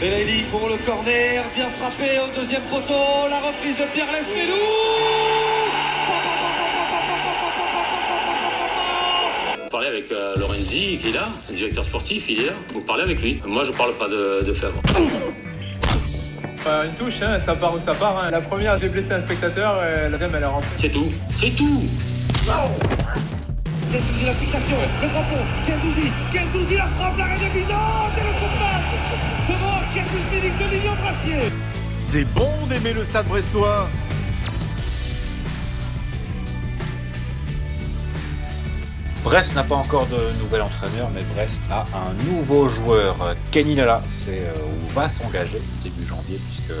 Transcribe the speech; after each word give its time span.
Belaïli 0.00 0.44
pour 0.50 0.66
le 0.66 0.78
corner, 0.86 1.44
bien 1.54 1.68
frappé 1.78 2.18
au 2.18 2.34
deuxième 2.34 2.62
poteau, 2.70 3.28
la 3.28 3.40
reprise 3.40 3.76
de 3.76 3.84
Pierre 3.92 4.06
Lesmelou 4.10 4.56
Vous 9.62 9.70
parlez 9.70 9.88
avec 9.88 10.10
euh, 10.10 10.34
Lorenzi, 10.36 10.98
qui 11.02 11.10
est 11.10 11.12
là, 11.12 11.28
le 11.50 11.54
directeur 11.54 11.84
sportif, 11.84 12.24
il 12.30 12.40
est 12.40 12.46
là. 12.46 12.52
Vous 12.72 12.80
parlez 12.80 13.02
avec 13.02 13.20
lui. 13.20 13.40
Moi, 13.44 13.64
je 13.64 13.72
parle 13.72 13.92
pas 13.94 14.08
de, 14.08 14.42
de 14.42 14.54
Fèvre. 14.54 14.80
Euh, 16.66 16.84
une 16.84 16.94
touche, 16.94 17.20
hein, 17.22 17.38
ça 17.38 17.54
part 17.54 17.74
où 17.74 17.80
ça 17.80 17.92
part. 17.94 18.18
hein. 18.18 18.30
La 18.30 18.40
première, 18.40 18.78
j'ai 18.78 18.88
blessé 18.88 19.12
un 19.12 19.20
spectateur, 19.22 19.84
et 19.84 20.02
la 20.04 20.08
deuxième, 20.10 20.34
elle 20.34 20.42
est 20.42 20.46
rentrée. 20.46 20.70
C'est 20.76 20.88
tout. 20.88 21.12
C'est 21.34 21.50
tout. 21.50 21.82
Gendouzi 23.92 24.24
la 24.24 24.32
fixation, 24.32 24.76
le 25.02 25.08
drapeau, 25.08 25.36
Gendouzi, 25.66 26.12
Gendouzi 26.32 26.76
la 26.76 26.86
frappe, 26.86 27.18
l'arrêt 27.18 27.38
de 27.38 27.44
et 27.44 28.24
le 28.24 28.32
coup 28.38 28.46
de 28.46 29.29
C'est 31.98 32.24
bon 32.34 32.50
d'aimer 32.68 32.92
le 32.92 33.04
stade 33.04 33.26
brestois. 33.26 33.88
Brest 39.24 39.54
n'a 39.54 39.64
pas 39.64 39.74
encore 39.74 40.06
de 40.06 40.16
nouvel 40.42 40.62
entraîneur, 40.62 41.10
mais 41.14 41.22
Brest 41.34 41.60
a 41.70 41.84
un 41.96 42.14
nouveau 42.30 42.68
joueur. 42.68 43.36
Kenny 43.50 43.74
Lala, 43.74 44.02
c'est 44.24 44.40
euh, 44.40 44.52
va 44.94 45.08
s'engager 45.08 45.58
début 45.84 46.06
janvier, 46.06 46.38
puisque 46.38 46.78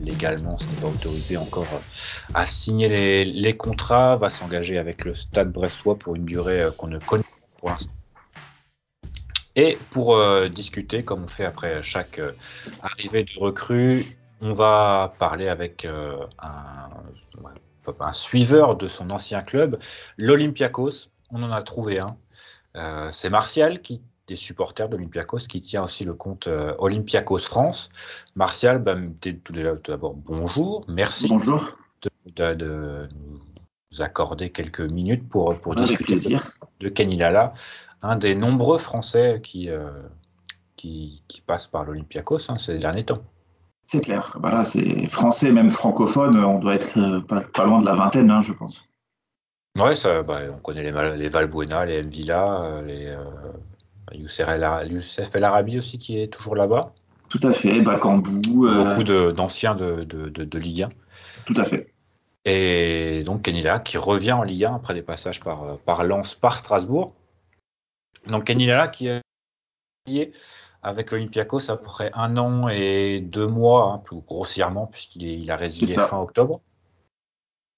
légalement 0.00 0.58
ce 0.58 0.64
n'est 0.66 0.80
pas 0.80 0.88
autorisé 0.88 1.36
encore 1.36 1.66
euh, 1.72 2.34
à 2.34 2.46
signer 2.46 2.88
les, 2.88 3.24
les 3.24 3.56
contrats, 3.56 4.16
va 4.16 4.28
s'engager 4.28 4.76
avec 4.76 5.04
le 5.04 5.14
Stade 5.14 5.50
Brestois 5.50 5.96
pour 5.96 6.14
une 6.14 6.24
durée 6.24 6.62
euh, 6.62 6.70
qu'on 6.70 6.88
ne 6.88 6.98
connaît 6.98 7.22
pas 7.22 7.58
pour 7.60 7.70
l'instant. 7.70 7.97
Et 9.58 9.76
pour 9.90 10.14
euh, 10.14 10.48
discuter, 10.48 11.02
comme 11.02 11.24
on 11.24 11.26
fait 11.26 11.44
après 11.44 11.82
chaque 11.82 12.20
euh, 12.20 12.30
arrivée 12.80 13.24
de 13.24 13.40
recrue, 13.40 14.16
on 14.40 14.52
va 14.52 15.16
parler 15.18 15.48
avec 15.48 15.84
euh, 15.84 16.16
un, 16.38 16.90
un 17.98 18.12
suiveur 18.12 18.76
de 18.76 18.86
son 18.86 19.10
ancien 19.10 19.42
club, 19.42 19.80
l'Olympiakos. 20.16 21.10
On 21.30 21.42
en 21.42 21.50
a 21.50 21.60
trouvé 21.62 21.98
un. 21.98 22.16
C'est 23.10 23.30
Martial, 23.30 23.80
qui 23.82 24.00
des 24.28 24.36
supporters 24.36 24.88
d'Olympiakos, 24.88 25.48
qui 25.48 25.60
tient 25.60 25.82
aussi 25.82 26.04
le 26.04 26.14
compte 26.14 26.48
Olympiakos 26.78 27.38
France. 27.38 27.90
Martial, 28.36 28.78
bah, 28.78 28.94
tout 29.42 29.52
d'abord, 29.52 30.14
bonjour, 30.14 30.84
merci 30.86 31.26
Bonjour, 31.28 31.76
de, 32.02 32.10
de- 32.36 32.54
de 32.54 33.08
nous 33.90 34.02
accorder 34.02 34.50
quelques 34.50 34.82
minutes 34.82 35.28
pour, 35.28 35.58
discuter 35.74 36.14
de 36.78 36.88
Kenny 36.88 37.16
Lala, 37.16 37.54
un 38.02 38.16
des 38.16 38.34
nombreux 38.34 38.78
Français 38.78 39.40
qui, 39.42 39.68
euh, 39.70 39.90
qui, 40.76 41.22
qui 41.28 41.40
passent 41.40 41.66
par 41.66 41.84
l'Olympiakos 41.84 42.50
hein, 42.50 42.58
ces 42.58 42.78
derniers 42.78 43.04
temps. 43.04 43.22
C'est 43.86 44.00
clair. 44.00 44.36
Bah 44.40 44.50
là, 44.50 44.64
c'est 44.64 45.06
français, 45.08 45.50
même 45.50 45.70
francophone, 45.70 46.36
on 46.44 46.58
doit 46.58 46.74
être 46.74 46.98
euh, 46.98 47.20
pas, 47.20 47.40
pas 47.40 47.64
loin 47.64 47.80
de 47.80 47.86
la 47.86 47.94
vingtaine, 47.94 48.30
hein, 48.30 48.42
je 48.42 48.52
pense. 48.52 48.86
Ouais, 49.78 49.94
ça, 49.94 50.22
bah, 50.22 50.40
on 50.52 50.58
connaît 50.58 50.82
les, 50.82 51.28
Valbuena, 51.28 51.86
les 51.86 52.02
Mvila, 52.02 52.62
euh, 52.64 52.82
les 52.82 53.06
euh, 53.06 53.24
Youssef 54.12 55.34
El 55.34 55.44
Arabi 55.44 55.78
aussi 55.78 55.98
qui 55.98 56.20
est 56.20 56.28
toujours 56.28 56.56
là-bas. 56.56 56.92
Tout 57.28 57.40
à 57.42 57.52
fait. 57.52 57.80
Bakambou, 57.80 58.66
euh, 58.66 58.84
Beaucoup 58.84 59.04
d'anciens 59.04 59.74
de, 59.74 60.04
de, 60.04 60.28
de, 60.28 60.44
de 60.44 60.58
Ligue 60.58 60.84
1. 60.84 60.88
tout 61.46 61.54
à 61.56 61.64
fait. 61.64 61.92
Et 62.44 63.22
donc 63.24 63.42
Kenny 63.42 63.62
Lala 63.62 63.80
qui 63.80 63.98
revient 63.98 64.32
en 64.32 64.42
Ligue 64.42 64.64
1 64.64 64.76
après 64.76 64.94
des 64.94 65.02
passages 65.02 65.40
par, 65.40 65.62
euh, 65.64 65.74
par 65.84 66.04
Lens, 66.04 66.34
par 66.34 66.58
Strasbourg. 66.58 67.12
Donc 68.28 68.44
Kenny 68.44 68.66
Lala 68.66 68.88
qui 68.88 69.08
est 69.08 69.20
lié 70.06 70.32
avec 70.82 71.10
l'Olympiakos 71.10 71.70
après 71.70 72.10
un 72.14 72.36
an 72.36 72.68
et 72.68 73.20
deux 73.20 73.46
mois, 73.46 73.92
hein, 73.92 73.98
plus 73.98 74.20
grossièrement, 74.20 74.86
puisqu'il 74.86 75.22
il 75.24 75.50
a 75.50 75.56
résilié 75.56 75.94
fin 75.94 76.18
octobre. 76.18 76.60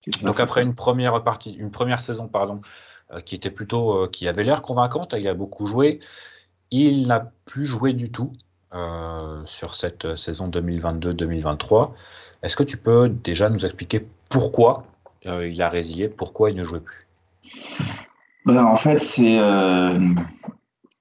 Ça, 0.00 0.26
Donc 0.26 0.40
après 0.40 0.60
ça. 0.60 0.66
une 0.66 0.74
première 0.74 1.22
partie, 1.22 1.52
une 1.52 1.70
première 1.70 2.00
saison, 2.00 2.28
pardon, 2.28 2.60
euh, 3.12 3.20
qui 3.20 3.34
était 3.34 3.50
plutôt, 3.50 4.04
euh, 4.04 4.08
qui 4.08 4.28
avait 4.28 4.44
l'air 4.44 4.62
convaincante, 4.62 5.14
il 5.16 5.26
a 5.28 5.34
beaucoup 5.34 5.66
joué. 5.66 6.00
Il 6.70 7.08
n'a 7.08 7.32
plus 7.46 7.66
joué 7.66 7.92
du 7.92 8.12
tout 8.12 8.32
euh, 8.72 9.44
sur 9.44 9.74
cette 9.74 10.16
saison 10.16 10.48
2022-2023. 10.48 11.92
Est-ce 12.42 12.56
que 12.56 12.62
tu 12.62 12.76
peux 12.76 13.08
déjà 13.08 13.50
nous 13.50 13.64
expliquer 13.66 14.06
pourquoi 14.28 14.84
il 15.24 15.60
a 15.60 15.68
résilié, 15.68 16.08
pourquoi 16.08 16.50
il 16.50 16.56
ne 16.56 16.64
jouait 16.64 16.80
plus? 16.80 17.06
Ben, 18.46 18.64
en 18.64 18.76
fait, 18.76 18.98
c'est 18.98 19.38
euh, 19.38 19.98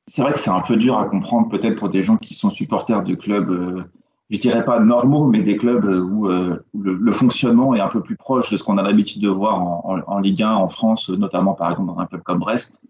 c'est 0.10 0.24
vrai 0.24 0.34
que 0.34 0.40
c'est 0.40 0.50
un 0.50 0.62
peu 0.62 0.76
dur 0.76 0.98
à 0.98 1.06
comprendre, 1.06 1.50
peut-être 1.50 1.76
pour 1.76 1.90
des 1.90 2.02
gens 2.02 2.18
qui 2.18 2.34
sont 2.34 2.50
supporters 2.50 3.04
de 3.04 3.14
clubs, 3.14 3.50
euh, 3.52 3.84
je 4.32 4.40
dirais 4.40 4.66
pas 4.66 4.80
normaux, 4.80 5.28
mais 5.28 5.44
des 5.44 5.56
clubs 5.56 5.86
euh, 5.86 6.02
où, 6.02 6.28
euh, 6.28 6.66
le, 6.74 7.12
fonctionnement 7.12 7.76
est 7.76 7.80
un 7.80 7.90
peu 7.90 8.02
plus 8.02 8.16
proche 8.16 8.50
de 8.50 8.58
ce 8.58 8.64
qu'on 8.64 8.80
a 8.80 8.82
l'habitude 8.82 9.22
de 9.22 9.30
voir 9.30 9.62
en, 9.62 10.02
en, 10.08 10.20
Ligue 10.20 10.42
1 10.42 10.52
en 10.52 10.68
France, 10.68 11.10
notamment 11.10 11.54
par 11.54 11.70
exemple 11.70 11.90
dans 11.90 12.00
un 12.00 12.08
club 12.08 12.24
comme 12.24 12.40
Brest. 12.40 12.84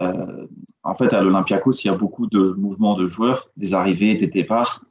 En 0.00 0.94
fait, 0.94 1.12
à 1.12 1.20
l'Olympiakos, 1.20 1.72
il 1.84 1.86
y 1.86 1.90
a 1.90 1.94
beaucoup 1.94 2.26
de 2.26 2.54
mouvements 2.56 2.94
de 2.94 3.06
joueurs, 3.06 3.50
des 3.56 3.74
arrivées, 3.74 4.16
des 4.16 4.26
départs. 4.26 4.82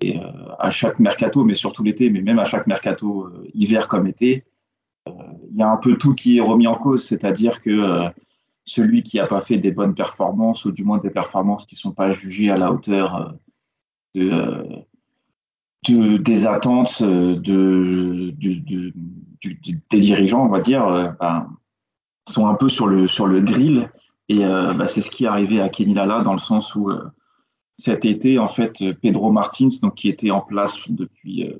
Et 0.00 0.18
à 0.58 0.70
chaque 0.70 0.98
mercato, 0.98 1.44
mais 1.44 1.52
surtout 1.54 1.82
l'été, 1.82 2.08
mais 2.08 2.22
même 2.22 2.38
à 2.38 2.46
chaque 2.46 2.66
mercato, 2.66 3.28
hiver 3.52 3.86
comme 3.86 4.06
été, 4.06 4.44
il 5.06 5.56
y 5.56 5.62
a 5.62 5.68
un 5.68 5.76
peu 5.76 5.98
tout 5.98 6.14
qui 6.14 6.38
est 6.38 6.40
remis 6.40 6.66
en 6.66 6.76
cause. 6.76 7.04
C'est-à-dire 7.04 7.60
que 7.60 8.08
celui 8.66 9.02
qui 9.02 9.16
n'a 9.16 9.26
pas 9.26 9.40
fait 9.40 9.56
des 9.58 9.70
bonnes 9.70 9.94
performances, 9.94 10.64
ou 10.66 10.72
du 10.72 10.84
moins 10.84 10.98
des 10.98 11.10
performances 11.10 11.64
qui 11.64 11.76
ne 11.76 11.80
sont 11.80 11.92
pas 11.92 12.12
jugées 12.12 12.50
à 12.50 12.58
la 12.58 12.72
hauteur 12.72 13.34
euh, 14.16 14.20
euh, 14.20 14.64
de- 15.88 16.16
des 16.18 16.46
attentes 16.46 16.98
euh, 17.02 17.36
des 17.36 18.32
dirigeants, 19.90 20.44
on 20.44 20.48
va 20.48 20.60
dire, 20.60 21.14
ben, 21.20 21.48
sont 22.28 22.48
un 22.48 22.54
peu 22.54 22.68
sur 22.68 22.88
le, 22.88 23.06
sur 23.06 23.26
le 23.26 23.40
grill. 23.40 23.90
Et 24.28 24.40
bah, 24.40 24.88
c'est 24.88 25.00
ce 25.00 25.10
qui 25.10 25.24
est 25.24 25.28
arrivé 25.28 25.60
à 25.60 25.68
Kenny 25.68 25.94
Lala 25.94 26.22
dans 26.22 26.32
le 26.32 26.40
sens 26.40 26.74
où 26.74 26.90
cet 27.76 28.04
été, 28.04 28.38
en 28.38 28.48
fait, 28.48 28.82
Pedro 29.00 29.30
Martins, 29.30 29.68
donc 29.82 29.94
qui 29.94 30.08
était 30.08 30.30
en 30.30 30.40
place 30.40 30.76
depuis, 30.88 31.46
euh, 31.46 31.56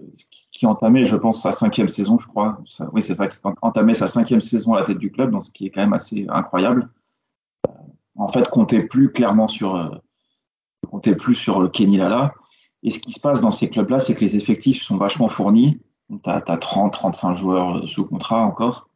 qui, 0.58 0.66
entamait, 0.66 1.04
je 1.04 1.16
pense, 1.16 1.42
sa 1.42 1.52
cinquième 1.52 1.88
saison, 1.88 2.18
je 2.18 2.26
crois. 2.26 2.58
Oui, 2.92 3.02
c'est 3.02 3.14
ça, 3.14 3.26
qui 3.26 3.38
entamait 3.62 3.94
sa 3.94 4.06
cinquième 4.06 4.40
saison 4.40 4.74
à 4.74 4.80
la 4.80 4.86
tête 4.86 4.98
du 4.98 5.10
club, 5.10 5.30
donc 5.30 5.44
ce 5.44 5.50
qui 5.50 5.66
est 5.66 5.70
quand 5.70 5.80
même 5.80 5.92
assez 5.92 6.26
incroyable. 6.28 6.90
Euh, 7.68 7.72
En 8.16 8.28
fait, 8.28 8.48
comptait 8.48 8.82
plus 8.82 9.10
clairement 9.10 9.48
sur, 9.48 9.76
euh, 9.76 9.88
comptait 10.90 11.14
plus 11.14 11.34
sur 11.34 11.62
euh, 11.62 11.68
Kenny 11.68 11.96
Lala. 11.96 12.34
Et 12.82 12.90
ce 12.90 12.98
qui 12.98 13.12
se 13.12 13.20
passe 13.20 13.40
dans 13.40 13.50
ces 13.50 13.68
clubs-là, 13.70 14.00
c'est 14.00 14.14
que 14.14 14.20
les 14.20 14.36
effectifs 14.36 14.82
sont 14.82 14.96
vachement 14.96 15.28
fournis. 15.28 15.80
Tu 16.10 16.30
as, 16.30 16.40
30, 16.40 16.92
35 16.92 17.34
joueurs 17.34 17.88
sous 17.88 18.04
contrat 18.04 18.42
encore. 18.42 18.88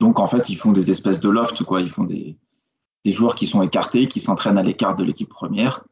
Donc, 0.00 0.20
en 0.20 0.26
fait, 0.26 0.48
ils 0.48 0.56
font 0.56 0.72
des 0.72 0.90
espèces 0.90 1.20
de 1.20 1.28
loft, 1.28 1.62
quoi. 1.64 1.80
Ils 1.80 1.90
font 1.90 2.04
des, 2.04 2.38
des 3.04 3.12
joueurs 3.12 3.34
qui 3.34 3.46
sont 3.46 3.62
écartés, 3.62 4.08
qui 4.08 4.20
s'entraînent 4.20 4.58
à 4.58 4.62
l'écart 4.62 4.94
de 4.94 5.04
l'équipe 5.04 5.28
première. 5.28 5.84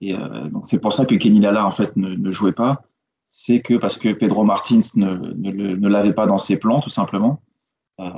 Et 0.00 0.14
donc 0.50 0.66
c'est 0.66 0.80
pour 0.80 0.92
ça 0.92 1.06
que 1.06 1.14
Kenny 1.14 1.38
Lala 1.38 1.64
en 1.64 1.70
fait 1.70 1.96
ne 1.96 2.30
jouait 2.32 2.50
pas. 2.50 2.82
C'est 3.34 3.62
que 3.62 3.78
parce 3.78 3.96
que 3.96 4.12
Pedro 4.12 4.44
Martins 4.44 4.82
ne, 4.94 5.14
ne, 5.14 5.88
l'avait 5.88 6.12
pas 6.12 6.26
dans 6.26 6.36
ses 6.36 6.58
plans 6.58 6.80
tout 6.80 6.90
simplement. 6.90 7.40
Euh, 7.98 8.10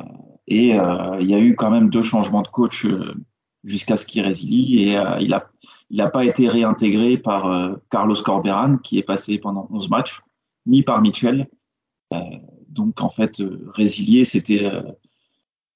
et 0.48 0.76
euh, 0.76 1.18
il 1.20 1.30
y 1.30 1.34
a 1.34 1.38
eu 1.38 1.54
quand 1.54 1.70
même 1.70 1.88
deux 1.88 2.02
changements 2.02 2.42
de 2.42 2.48
coach 2.48 2.84
euh, 2.84 3.14
jusqu'à 3.62 3.96
ce 3.96 4.06
qu'il 4.06 4.22
résilie 4.22 4.82
et 4.82 4.96
il 5.20 5.32
a 5.32 5.50
il 5.90 5.98
n'a 5.98 6.08
pas 6.08 6.24
été 6.24 6.48
réintégré 6.48 7.16
par 7.16 7.76
Carlos 7.90 8.16
Corberan 8.24 8.78
qui 8.78 8.98
est 8.98 9.04
passé 9.04 9.38
pendant 9.38 9.68
11 9.70 9.88
matchs, 9.88 10.20
ni 10.66 10.82
par 10.82 11.00
Mitchell. 11.00 11.48
Donc 12.68 13.00
en 13.00 13.08
fait 13.08 13.40
résilier 13.72 14.24
c'était 14.24 14.68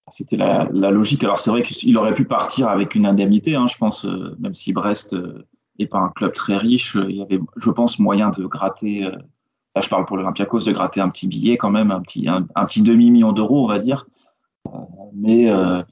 c'était 0.09 0.37
la, 0.37 0.65
logique. 0.65 1.23
Alors 1.23 1.39
c'est 1.39 1.51
vrai 1.51 1.63
qu'il 1.63 1.97
aurait 1.97 2.15
pu 2.15 2.25
partir 2.25 2.69
avec 2.69 2.97
une 2.97 3.07
indemnité, 3.07 3.55
hein, 3.55 3.69
je 3.69 3.79
pense, 3.79 4.05
même 4.05 4.55
si 4.55 4.73
Brest 4.73 5.17
n'est 5.79 5.87
pas 5.87 5.99
un 5.99 6.09
club 6.09 6.33
très 6.33 6.57
riche, 6.57 6.97
il 7.09 7.17
y 7.17 7.23
avait, 7.23 7.39
je 7.57 7.71
pense, 7.71 8.01
moyen 8.01 8.31
de 8.31 8.45
gratter. 8.45 9.09
Là, 9.79 9.83
je 9.83 9.89
parle 9.89 10.05
pour 10.07 10.17
l'Olympiakos, 10.17 10.65
de 10.65 10.73
gratter 10.73 11.01
un 11.01 11.09
petit 11.09 11.29
billet 11.29 11.57
quand 11.57 11.71
même, 11.71 11.91
un 11.91 12.01
petit, 12.01 12.29
un, 12.29 12.47
un 12.55 12.67
petit 12.67 12.83
demi 12.83 13.11
million 13.11 13.33
d'euros, 13.33 13.65
on 13.65 13.69
va 13.69 13.79
dire. 13.79 14.07
Euh, 14.67 14.71
mais 15.15 15.51
euh, 15.51 15.83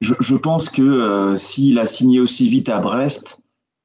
je, 0.00 0.36
pense 0.36 0.70
que 0.70 0.82
euh, 0.82 1.34
s'il 1.34 1.78
a 1.80 1.86
signé 1.86 2.20
aussi 2.20 2.48
vite 2.48 2.68
à 2.68 2.78
Brest, 2.78 3.42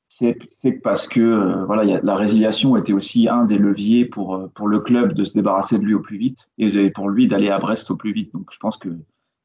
c'est 0.07 0.73
parce 0.83 1.07
que 1.07 1.65
voilà, 1.65 1.99
la 2.03 2.15
résiliation 2.15 2.77
était 2.77 2.93
aussi 2.93 3.27
un 3.27 3.45
des 3.45 3.57
leviers 3.57 4.05
pour, 4.05 4.51
pour 4.53 4.67
le 4.67 4.79
club 4.79 5.13
de 5.13 5.23
se 5.23 5.33
débarrasser 5.33 5.79
de 5.79 5.83
lui 5.83 5.95
au 5.95 5.99
plus 5.99 6.17
vite 6.17 6.51
et 6.59 6.91
pour 6.91 7.09
lui 7.09 7.27
d'aller 7.27 7.49
à 7.49 7.57
Brest 7.57 7.89
au 7.89 7.95
plus 7.95 8.13
vite. 8.13 8.31
Donc 8.31 8.49
je 8.51 8.59
pense 8.59 8.77
que 8.77 8.89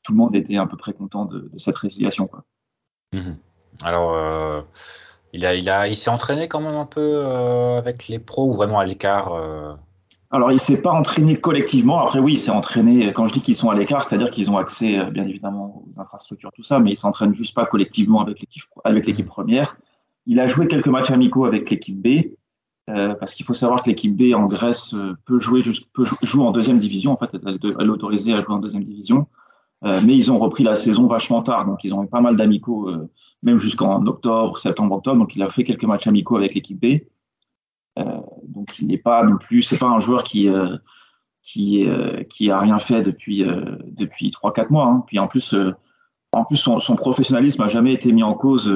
tout 0.03 0.13
le 0.13 0.19
monde 0.19 0.37
était 0.37 0.59
à 0.59 0.67
peu 0.67 0.77
près 0.77 0.93
content 0.93 1.25
de, 1.25 1.51
cette 1.57 1.77
résiliation. 1.77 2.29
Mhm. 3.15 3.39
Alors, 3.83 4.67
il 5.33 5.45
a, 5.45 5.55
il 5.55 5.69
a, 5.69 5.89
il 5.89 5.97
s'est 5.97 6.11
entraîné 6.11 6.49
quand 6.49 6.61
même 6.61 6.75
un 6.75 6.87
peu 6.87 7.01
euh, 7.01 7.79
avec 7.79 8.09
les 8.09 8.19
pros 8.19 8.49
ou 8.49 8.53
vraiment 8.53 8.79
à 8.79 8.85
l'écart. 8.85 9.33
euh, 9.35 9.75
Alors, 10.31 10.53
il 10.53 10.59
s'est 10.59 10.81
pas 10.81 10.93
entraîné 10.93 11.37
collectivement. 11.37 12.01
Après, 12.01 12.19
oui, 12.19 12.35
il 12.35 12.39
s'est 12.39 12.51
entraîné. 12.51 13.13
Quand 13.13 13.27
je 13.27 13.33
dis 13.33 13.41
qu'ils 13.41 13.55
sont 13.55 13.71
à 13.71 13.75
l'écart, 13.75 14.05
c'est-à-dire 14.05 14.31
qu'ils 14.31 14.51
ont 14.51 14.59
accès, 14.59 14.99
euh, 14.99 15.11
bien 15.11 15.25
évidemment, 15.25 15.83
aux 15.87 16.01
infrastructures, 16.01 16.53
tout 16.55 16.63
ça, 16.63 16.79
mais 16.79 16.93
ils 16.93 16.97
s'entraînent 16.97 17.35
juste 17.35 17.55
pas 17.55 17.67
collectivement 17.67 18.21
avec 18.21 18.41
l'équipe, 18.41 18.65
avec 18.85 19.07
l'équipe 19.07 19.27
première. 19.27 19.77
Il 20.27 20.41
a 20.41 20.47
joué 20.47 20.69
quelques 20.69 20.89
matchs 20.89 21.11
amicaux 21.11 21.45
avec 21.45 21.71
l'équipe 21.71 22.01
B. 22.01 22.35
Euh, 22.89 23.17
parce 23.17 23.35
qu'il 23.35 23.45
faut 23.45 23.53
savoir 23.53 23.83
que 23.83 23.89
l'équipe 23.89 24.17
B 24.17 24.33
en 24.33 24.47
Grèce 24.47 24.95
peut 25.25 25.41
jouer, 25.41 25.61
peut 25.93 26.05
jouer 26.23 26.45
en 26.45 26.53
deuxième 26.53 26.79
division. 26.79 27.11
En 27.13 27.17
fait, 27.17 27.35
elle 27.35 27.59
est 27.89 27.91
autorisée 27.91 28.33
à 28.33 28.41
jouer 28.41 28.55
en 28.55 28.61
deuxième 28.61 28.85
division. 28.85 29.27
Euh, 29.85 30.01
mais 30.03 30.15
ils 30.15 30.33
ont 30.33 30.39
repris 30.39 30.65
la 30.65 30.75
saison 30.75 31.07
vachement 31.07 31.43
tard, 31.43 31.67
donc 31.67 31.85
ils 31.85 31.95
ont 31.95 32.03
eu 32.03 32.09
pas 32.09 32.21
mal 32.21 32.37
d'amicaux, 32.37 32.89
euh, 32.89 33.11
même 33.43 33.59
jusqu'en 33.59 34.05
octobre, 34.07 34.59
septembre, 34.59 34.97
octobre. 34.97 35.19
Donc 35.19 35.37
il 35.37 35.43
a 35.43 35.51
fait 35.51 35.65
quelques 35.65 35.85
matchs 35.85 36.07
amicaux 36.07 36.37
avec 36.37 36.55
l'équipe 36.55 36.81
B. 36.81 37.01
Euh, 37.99 38.21
donc 38.49 38.79
il 38.79 38.87
n'est 38.87 38.99
pas 38.99 39.23
non 39.23 39.37
plus, 39.37 39.63
c'est 39.63 39.79
pas 39.79 39.89
un 39.89 40.01
joueur 40.01 40.23
qui 40.23 40.49
qui 41.43 41.87
qui 42.31 42.51
a 42.51 42.59
rien 42.59 42.79
fait 42.79 43.03
depuis 43.03 43.45
depuis 43.87 44.31
trois 44.31 44.53
quatre 44.53 44.71
mois. 44.71 44.87
Hein. 44.87 45.05
Puis 45.07 45.19
en 45.19 45.29
plus 45.29 45.55
en 46.33 46.45
plus 46.45 46.57
son, 46.57 46.97
professionnalisme 46.97 47.63
a 47.63 47.69
jamais 47.69 47.93
été 47.93 48.13
mis 48.13 48.23
en 48.23 48.35
cause 48.35 48.75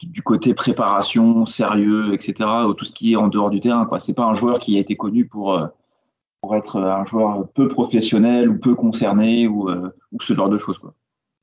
du 0.00 0.22
côté 0.22 0.54
préparation, 0.54 1.46
sérieux, 1.46 2.14
etc. 2.14 2.48
Ou 2.68 2.74
tout 2.74 2.84
ce 2.84 2.92
qui 2.92 3.12
est 3.12 3.16
en 3.16 3.28
dehors 3.28 3.50
du 3.50 3.60
terrain. 3.60 3.86
Quoi, 3.86 3.98
c'est 3.98 4.14
pas 4.14 4.24
un 4.24 4.34
joueur 4.34 4.60
qui 4.60 4.76
a 4.76 4.80
été 4.80 4.96
connu 4.96 5.26
pour 5.26 5.58
pour 6.44 6.56
être 6.56 6.78
un 6.78 7.06
joueur 7.06 7.48
peu 7.54 7.68
professionnel 7.68 8.50
ou 8.50 8.58
peu 8.58 8.74
concerné 8.74 9.46
ou, 9.46 9.70
euh, 9.70 9.96
ou 10.12 10.20
ce 10.20 10.34
genre 10.34 10.50
de 10.50 10.58
choses. 10.58 10.78
Quoi. 10.78 10.92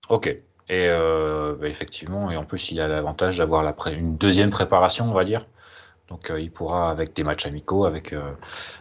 Ok. 0.10 0.28
Et 0.28 0.44
euh, 0.70 1.56
bah, 1.60 1.68
effectivement, 1.68 2.30
et 2.30 2.38
en 2.38 2.46
plus, 2.46 2.70
il 2.70 2.80
a 2.80 2.88
l'avantage 2.88 3.40
d'avoir 3.40 3.64
une 3.88 4.16
deuxième 4.16 4.52
préparation, 4.52 5.10
on 5.10 5.14
va 5.14 5.24
dire. 5.24 5.48
Donc, 6.10 6.30
euh, 6.30 6.40
il 6.40 6.52
pourra, 6.52 6.92
avec 6.92 7.16
des 7.16 7.24
matchs 7.24 7.48
amicaux, 7.48 7.86
avec, 7.86 8.14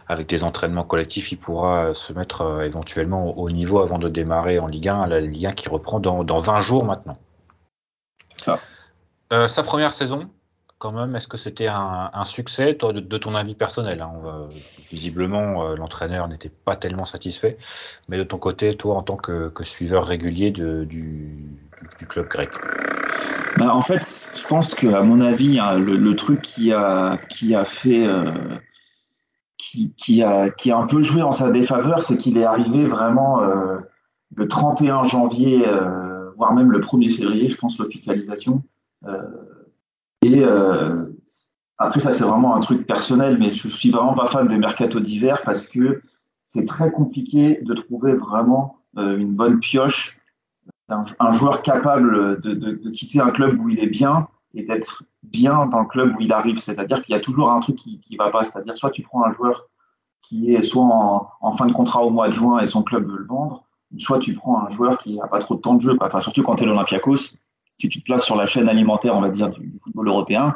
avec 0.07 0.27
des 0.27 0.43
entraînements 0.43 0.83
collectifs, 0.83 1.31
il 1.31 1.37
pourra 1.37 1.95
se 1.95 2.13
mettre 2.13 2.61
éventuellement 2.61 3.39
au 3.39 3.49
niveau 3.49 3.79
avant 3.79 3.97
de 3.97 4.07
démarrer 4.07 4.59
en 4.59 4.67
Ligue 4.67 4.89
1, 4.89 5.07
la 5.07 5.21
Ligue 5.21 5.47
1 5.47 5.53
qui 5.53 5.69
reprend 5.69 5.99
dans, 5.99 6.23
dans 6.23 6.39
20 6.39 6.61
jours 6.61 6.85
maintenant. 6.85 7.17
Ça. 8.37 8.59
sa 9.47 9.63
première 9.63 9.93
saison, 9.93 10.29
quand 10.81 10.91
même, 10.91 11.15
est-ce 11.15 11.27
que 11.27 11.37
c'était 11.37 11.67
un, 11.69 12.25
succès, 12.25 12.73
toi, 12.73 12.91
de, 12.91 13.17
ton 13.17 13.35
avis 13.35 13.53
personnel 13.53 14.01
hein, 14.01 14.13
Visiblement, 14.89 15.63
euh, 15.63 15.75
l'entraîneur 15.75 16.27
n'était 16.27 16.49
pas 16.49 16.75
tellement 16.75 17.05
satisfait, 17.05 17.57
mais 18.09 18.17
de 18.17 18.23
ton 18.23 18.39
côté, 18.39 18.73
toi, 18.73 18.95
en 18.95 19.03
tant 19.03 19.15
que, 19.15 19.51
suiveur 19.61 20.05
régulier 20.05 20.49
du, 20.49 21.37
club 22.09 22.27
grec? 22.27 22.49
Bah, 23.57 23.75
En 23.75 23.81
fait, 23.81 24.01
je 24.35 24.47
pense 24.47 24.73
qu'à 24.73 25.03
mon 25.03 25.19
avis, 25.19 25.59
hein, 25.59 25.77
le, 25.77 26.15
truc 26.15 26.41
qui 26.41 26.73
a, 26.73 27.19
fait. 27.63 28.07
Euh, 28.07 28.31
qui, 29.57 30.23
a, 30.23 30.49
qui 30.49 30.71
a 30.71 30.77
un 30.77 30.87
peu 30.87 31.03
joué 31.03 31.21
en 31.21 31.31
sa 31.31 31.51
défaveur, 31.51 32.01
c'est 32.01 32.17
qu'il 32.17 32.39
est 32.39 32.43
arrivé 32.43 32.87
vraiment 32.87 33.43
euh, 33.43 33.77
le 34.35 34.47
31 34.47 35.05
janvier, 35.05 35.63
voire 36.37 36.55
même 36.55 36.71
le 36.71 36.79
1er 36.79 37.15
février, 37.15 37.49
je 37.51 37.57
pense, 37.57 37.77
l'officialisation. 37.77 38.63
Et 40.31 40.45
euh, 40.45 41.07
après, 41.77 41.99
ça, 41.99 42.13
c'est 42.13 42.23
vraiment 42.23 42.55
un 42.55 42.61
truc 42.61 42.87
personnel, 42.87 43.37
mais 43.37 43.51
je 43.51 43.67
suis 43.67 43.91
vraiment 43.91 44.13
pas 44.13 44.27
fan 44.27 44.47
des 44.47 44.57
mercato 44.57 45.01
d'hiver 45.01 45.41
parce 45.43 45.67
que 45.67 46.01
c'est 46.43 46.65
très 46.65 46.89
compliqué 46.91 47.59
de 47.63 47.73
trouver 47.73 48.13
vraiment 48.13 48.77
euh, 48.97 49.17
une 49.17 49.33
bonne 49.33 49.59
pioche, 49.59 50.17
un, 50.87 51.33
joueur 51.33 51.61
capable 51.63 52.41
de, 52.41 52.89
quitter 52.91 53.19
un 53.19 53.31
club 53.31 53.59
où 53.59 53.69
il 53.69 53.79
est 53.79 53.87
bien 53.87 54.27
et 54.53 54.63
d'être 54.63 55.03
bien 55.23 55.65
dans 55.65 55.81
le 55.81 55.87
club 55.87 56.15
où 56.15 56.21
il 56.21 56.31
arrive. 56.31 56.59
C'est-à-dire 56.59 57.01
qu'il 57.01 57.13
y 57.13 57.17
a 57.17 57.21
toujours 57.21 57.51
un 57.51 57.59
truc 57.59 57.75
qui, 57.75 57.99
qui 57.99 58.15
va 58.15 58.29
pas. 58.29 58.45
C'est-à-dire 58.45 58.77
soit 58.77 58.91
tu 58.91 59.01
prends 59.01 59.25
un 59.25 59.33
joueur 59.33 59.67
qui 60.21 60.53
est 60.53 60.63
soit 60.63 60.83
en, 61.41 61.51
fin 61.57 61.65
de 61.65 61.73
contrat 61.73 62.03
au 62.03 62.09
mois 62.09 62.29
de 62.29 62.33
juin 62.33 62.59
et 62.59 62.67
son 62.67 62.83
club 62.83 63.05
veut 63.09 63.17
le 63.17 63.25
vendre, 63.25 63.63
soit 63.97 64.19
tu 64.19 64.33
prends 64.33 64.65
un 64.65 64.69
joueur 64.69 64.97
qui 64.97 65.19
a 65.19 65.27
pas 65.27 65.39
trop 65.39 65.55
de 65.55 65.61
temps 65.61 65.73
de 65.73 65.81
jeu. 65.81 65.97
Enfin, 65.99 66.21
surtout 66.21 66.43
quand 66.43 66.55
tu 66.55 66.63
es 66.63 66.67
l'Olympiakos, 66.67 67.37
si 67.77 67.89
tu 67.89 67.99
te 67.99 68.05
places 68.05 68.25
sur 68.25 68.35
la 68.35 68.45
chaîne 68.45 68.69
alimentaire, 68.69 69.15
on 69.15 69.21
va 69.21 69.29
dire, 69.29 69.49
du, 69.49 69.79
football 69.83 70.07
européen, 70.07 70.55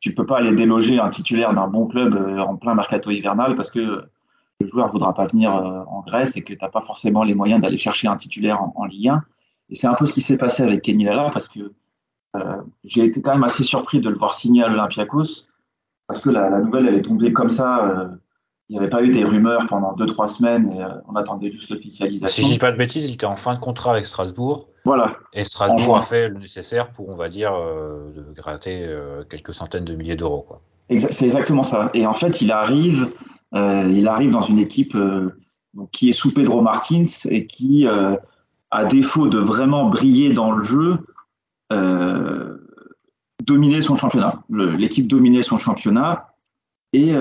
tu 0.00 0.14
peux 0.14 0.26
pas 0.26 0.38
aller 0.38 0.52
déloger 0.54 0.98
un 0.98 1.10
titulaire 1.10 1.54
d'un 1.54 1.68
bon 1.68 1.86
club 1.86 2.14
euh, 2.14 2.38
en 2.38 2.56
plein 2.56 2.74
mercato 2.74 3.10
hivernal 3.10 3.56
parce 3.56 3.70
que 3.70 4.04
le 4.60 4.66
joueur 4.66 4.88
voudra 4.88 5.14
pas 5.14 5.26
venir 5.26 5.54
euh, 5.54 5.82
en 5.88 6.02
Grèce 6.02 6.36
et 6.36 6.42
que 6.42 6.52
tu 6.52 6.58
n'as 6.60 6.70
pas 6.70 6.80
forcément 6.80 7.22
les 7.22 7.34
moyens 7.34 7.60
d'aller 7.60 7.78
chercher 7.78 8.08
un 8.08 8.16
titulaire 8.16 8.60
en, 8.62 8.84
Ligue 8.84 9.08
1. 9.08 9.22
Et 9.70 9.74
c'est 9.74 9.86
un 9.86 9.94
peu 9.94 10.06
ce 10.06 10.12
qui 10.12 10.20
s'est 10.20 10.38
passé 10.38 10.62
avec 10.62 10.82
Kenny 10.82 11.04
Lala 11.04 11.30
parce 11.32 11.48
que 11.48 11.72
euh, 12.36 12.62
j'ai 12.84 13.04
été 13.04 13.22
quand 13.22 13.32
même 13.32 13.44
assez 13.44 13.62
surpris 13.62 14.00
de 14.00 14.08
le 14.08 14.16
voir 14.16 14.34
signer 14.34 14.62
à 14.62 14.68
l'Olympiakos 14.68 15.48
parce 16.06 16.20
que 16.20 16.30
la, 16.30 16.60
nouvelle 16.60 16.86
elle 16.86 16.94
est 16.94 17.02
tombée 17.02 17.32
comme 17.32 17.50
ça 17.50 18.10
n'y 18.70 18.78
avait 18.78 18.88
pas 18.88 19.02
eu 19.02 19.10
des 19.10 19.24
rumeurs 19.24 19.66
pendant 19.68 19.94
2-3 19.94 20.28
semaines 20.28 20.70
et 20.72 20.82
euh, 20.82 20.88
on 21.08 21.14
attendait 21.14 21.52
juste 21.52 21.70
l'officialisation. 21.70 22.42
Si 22.42 22.48
je 22.48 22.54
dis 22.54 22.58
pas 22.58 22.72
de 22.72 22.76
bêtises, 22.76 23.08
il 23.08 23.14
était 23.14 23.26
en 23.26 23.36
fin 23.36 23.54
de 23.54 23.58
contrat 23.58 23.92
avec 23.92 24.06
Strasbourg. 24.06 24.68
Voilà. 24.84 25.16
Et 25.32 25.44
Strasbourg 25.44 25.96
a 25.96 26.02
fait 26.02 26.28
le 26.28 26.38
nécessaire 26.38 26.90
pour, 26.90 27.08
on 27.08 27.14
va 27.14 27.28
dire, 27.28 27.54
euh, 27.54 28.10
de 28.14 28.32
gratter 28.34 28.84
euh, 28.84 29.22
quelques 29.28 29.54
centaines 29.54 29.84
de 29.84 29.94
milliers 29.94 30.16
d'euros. 30.16 30.46
C'est 30.88 31.24
exactement 31.24 31.62
ça. 31.62 31.90
Et 31.94 32.06
en 32.06 32.14
fait, 32.14 32.40
il 32.40 32.52
arrive, 32.52 33.10
il 33.52 34.06
arrive 34.06 34.30
dans 34.30 34.40
une 34.40 34.60
équipe 34.60 34.96
qui 35.90 36.08
est 36.10 36.12
sous 36.12 36.32
Pedro 36.32 36.62
Martins 36.62 37.02
et 37.28 37.48
qui, 37.48 37.88
à 38.70 38.84
défaut 38.84 39.26
de 39.26 39.38
vraiment 39.40 39.88
briller 39.88 40.32
dans 40.32 40.52
le 40.52 40.62
jeu, 40.62 40.98
dominait 43.44 43.80
son 43.80 43.96
championnat. 43.96 44.44
L'équipe 44.48 45.08
dominait 45.08 45.42
son 45.42 45.56
championnat 45.56 46.28
et 46.92 47.12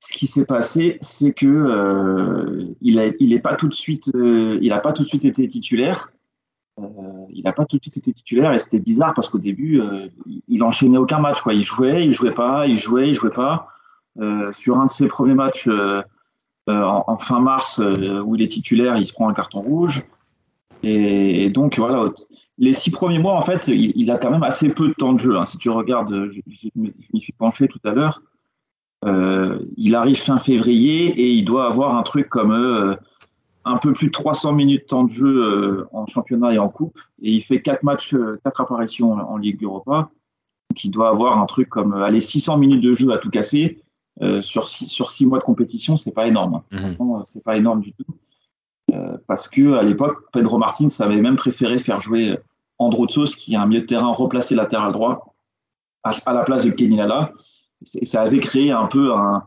ce 0.00 0.14
qui 0.14 0.26
s'est 0.26 0.46
passé, 0.46 0.98
c'est 1.02 1.32
que 1.32 1.46
euh, 1.46 2.74
il 2.80 2.98
a, 2.98 3.08
il 3.20 3.40
pas 3.42 3.54
tout 3.54 3.68
de 3.68 3.74
suite, 3.74 4.10
euh, 4.14 4.58
il 4.62 4.72
a 4.72 4.80
pas 4.80 4.94
tout 4.94 5.02
de 5.02 5.08
suite 5.08 5.26
été 5.26 5.46
titulaire. 5.46 6.10
Euh, 6.78 6.82
il 7.28 7.44
n'a 7.44 7.52
pas 7.52 7.66
tout 7.66 7.76
de 7.76 7.82
suite 7.82 7.98
été 7.98 8.12
titulaire 8.14 8.52
et 8.54 8.58
c'était 8.58 8.78
bizarre 8.78 9.12
parce 9.12 9.28
qu'au 9.28 9.38
début, 9.38 9.78
euh, 9.78 10.08
il 10.48 10.62
enchaînait 10.64 10.96
aucun 10.96 11.18
match. 11.18 11.42
Quoi. 11.42 11.52
Il 11.52 11.62
jouait, 11.62 12.06
il 12.06 12.12
jouait 12.12 12.32
pas, 12.32 12.66
il 12.66 12.78
jouait, 12.78 13.08
il 13.08 13.14
jouait 13.14 13.30
pas. 13.30 13.68
Euh, 14.18 14.50
sur 14.52 14.80
un 14.80 14.86
de 14.86 14.90
ses 14.90 15.06
premiers 15.06 15.34
matchs 15.34 15.68
en, 16.66 17.04
en, 17.06 17.16
fin 17.18 17.40
mars 17.40 17.78
où 17.78 18.34
il 18.36 18.42
est 18.42 18.48
titulaire, 18.48 18.96
il 18.96 19.04
se 19.04 19.12
prend 19.12 19.28
un 19.28 19.34
carton 19.34 19.60
rouge. 19.60 20.02
Et, 20.82 21.44
et 21.44 21.50
donc 21.50 21.78
voilà, 21.78 22.06
les 22.56 22.72
six 22.72 22.90
premiers 22.90 23.18
mois, 23.18 23.34
en 23.34 23.42
fait, 23.42 23.68
il, 23.68 23.92
il, 23.96 24.10
a 24.10 24.16
quand 24.16 24.30
même 24.30 24.42
assez 24.42 24.70
peu 24.70 24.88
de 24.88 24.94
temps 24.94 25.12
de 25.12 25.18
jeu. 25.18 25.36
Hein. 25.36 25.44
Si 25.44 25.58
tu 25.58 25.68
regardes, 25.68 26.30
je, 26.32 26.40
je, 26.46 26.68
je 26.74 26.80
m'y 27.12 27.20
suis 27.20 27.34
penché 27.34 27.68
tout 27.68 27.80
à 27.84 27.92
l'heure. 27.92 28.22
Euh, 29.06 29.58
il 29.76 29.94
arrive 29.94 30.18
fin 30.18 30.36
février 30.36 31.06
et 31.06 31.32
il 31.32 31.44
doit 31.44 31.66
avoir 31.66 31.96
un 31.96 32.02
truc 32.02 32.28
comme 32.28 32.52
euh, 32.52 32.94
un 33.64 33.78
peu 33.78 33.92
plus 33.92 34.08
de 34.08 34.12
300 34.12 34.52
minutes 34.52 34.82
de 34.82 34.86
temps 34.86 35.04
de 35.04 35.10
jeu 35.10 35.26
euh, 35.26 35.88
en 35.92 36.06
championnat 36.06 36.52
et 36.52 36.58
en 36.58 36.68
coupe. 36.68 36.98
Et 37.22 37.30
il 37.32 37.42
fait 37.42 37.62
quatre 37.62 37.82
matchs, 37.82 38.14
quatre 38.44 38.60
apparitions 38.60 39.12
en 39.12 39.36
Ligue 39.36 39.62
Europa. 39.62 40.10
Donc 40.70 40.84
il 40.84 40.90
doit 40.90 41.08
avoir 41.08 41.38
un 41.38 41.46
truc 41.46 41.68
comme 41.68 41.94
allez 41.94 42.20
600 42.20 42.58
minutes 42.58 42.82
de 42.82 42.94
jeu 42.94 43.10
à 43.12 43.18
tout 43.18 43.30
casser. 43.30 43.80
sur, 44.42 44.68
six, 44.68 44.86
sur 44.86 45.10
six 45.10 45.24
mois 45.24 45.38
de 45.38 45.44
compétition, 45.44 45.96
c'est 45.96 46.12
pas 46.12 46.26
énorme. 46.26 46.62
Mmh. 46.70 47.22
C'est 47.24 47.42
pas 47.42 47.56
énorme 47.56 47.80
du 47.80 47.92
tout. 47.92 48.04
parce 49.26 49.48
que 49.48 49.74
à 49.74 49.82
l'époque, 49.82 50.30
Pedro 50.32 50.58
Martins 50.58 50.88
avait 51.00 51.20
même 51.20 51.36
préféré 51.36 51.78
faire 51.78 52.00
jouer 52.00 52.38
Androtsos, 52.78 53.34
qui 53.36 53.54
est 53.54 53.56
un 53.56 53.66
milieu 53.66 53.80
de 53.80 53.86
terrain 53.86 54.12
replacé 54.12 54.54
latéral 54.54 54.92
droit, 54.92 55.34
à, 56.04 56.10
à 56.26 56.32
la 56.32 56.42
place 56.44 56.64
de 56.64 56.70
Kenny 56.70 56.96
Lala 57.82 58.04
ça 58.04 58.22
avait 58.22 58.40
créé 58.40 58.72
un 58.72 58.86
peu 58.86 59.14
un. 59.14 59.44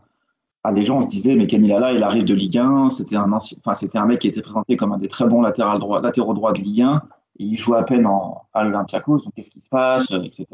Ah, 0.66 0.72
les 0.72 0.82
gens 0.82 1.00
se 1.02 1.10
disaient, 1.10 1.34
mais 1.34 1.46
Camille 1.46 1.70
Lala, 1.70 1.92
il 1.92 2.02
arrive 2.02 2.24
de 2.24 2.34
Ligue 2.34 2.58
1. 2.58 2.88
C'était 2.88 3.16
un, 3.16 3.30
ancien, 3.32 3.58
enfin, 3.60 3.74
c'était 3.74 3.98
un 3.98 4.06
mec 4.06 4.20
qui 4.20 4.28
était 4.28 4.40
présenté 4.40 4.76
comme 4.76 4.92
un 4.92 4.98
des 4.98 5.08
très 5.08 5.26
bons 5.26 5.42
latéraux 5.42 5.78
droits, 5.78 6.00
latéraux 6.00 6.32
droits 6.32 6.52
de 6.52 6.58
Ligue 6.58 6.82
1. 6.82 7.02
Et 7.40 7.44
il 7.44 7.58
joue 7.58 7.74
à 7.74 7.82
peine 7.82 8.06
en, 8.06 8.42
à 8.54 8.64
l'Olympiakos. 8.64 9.18
Donc, 9.18 9.34
qu'est-ce 9.34 9.50
qui 9.50 9.60
se 9.60 9.68
passe, 9.68 10.10
etc. 10.10 10.46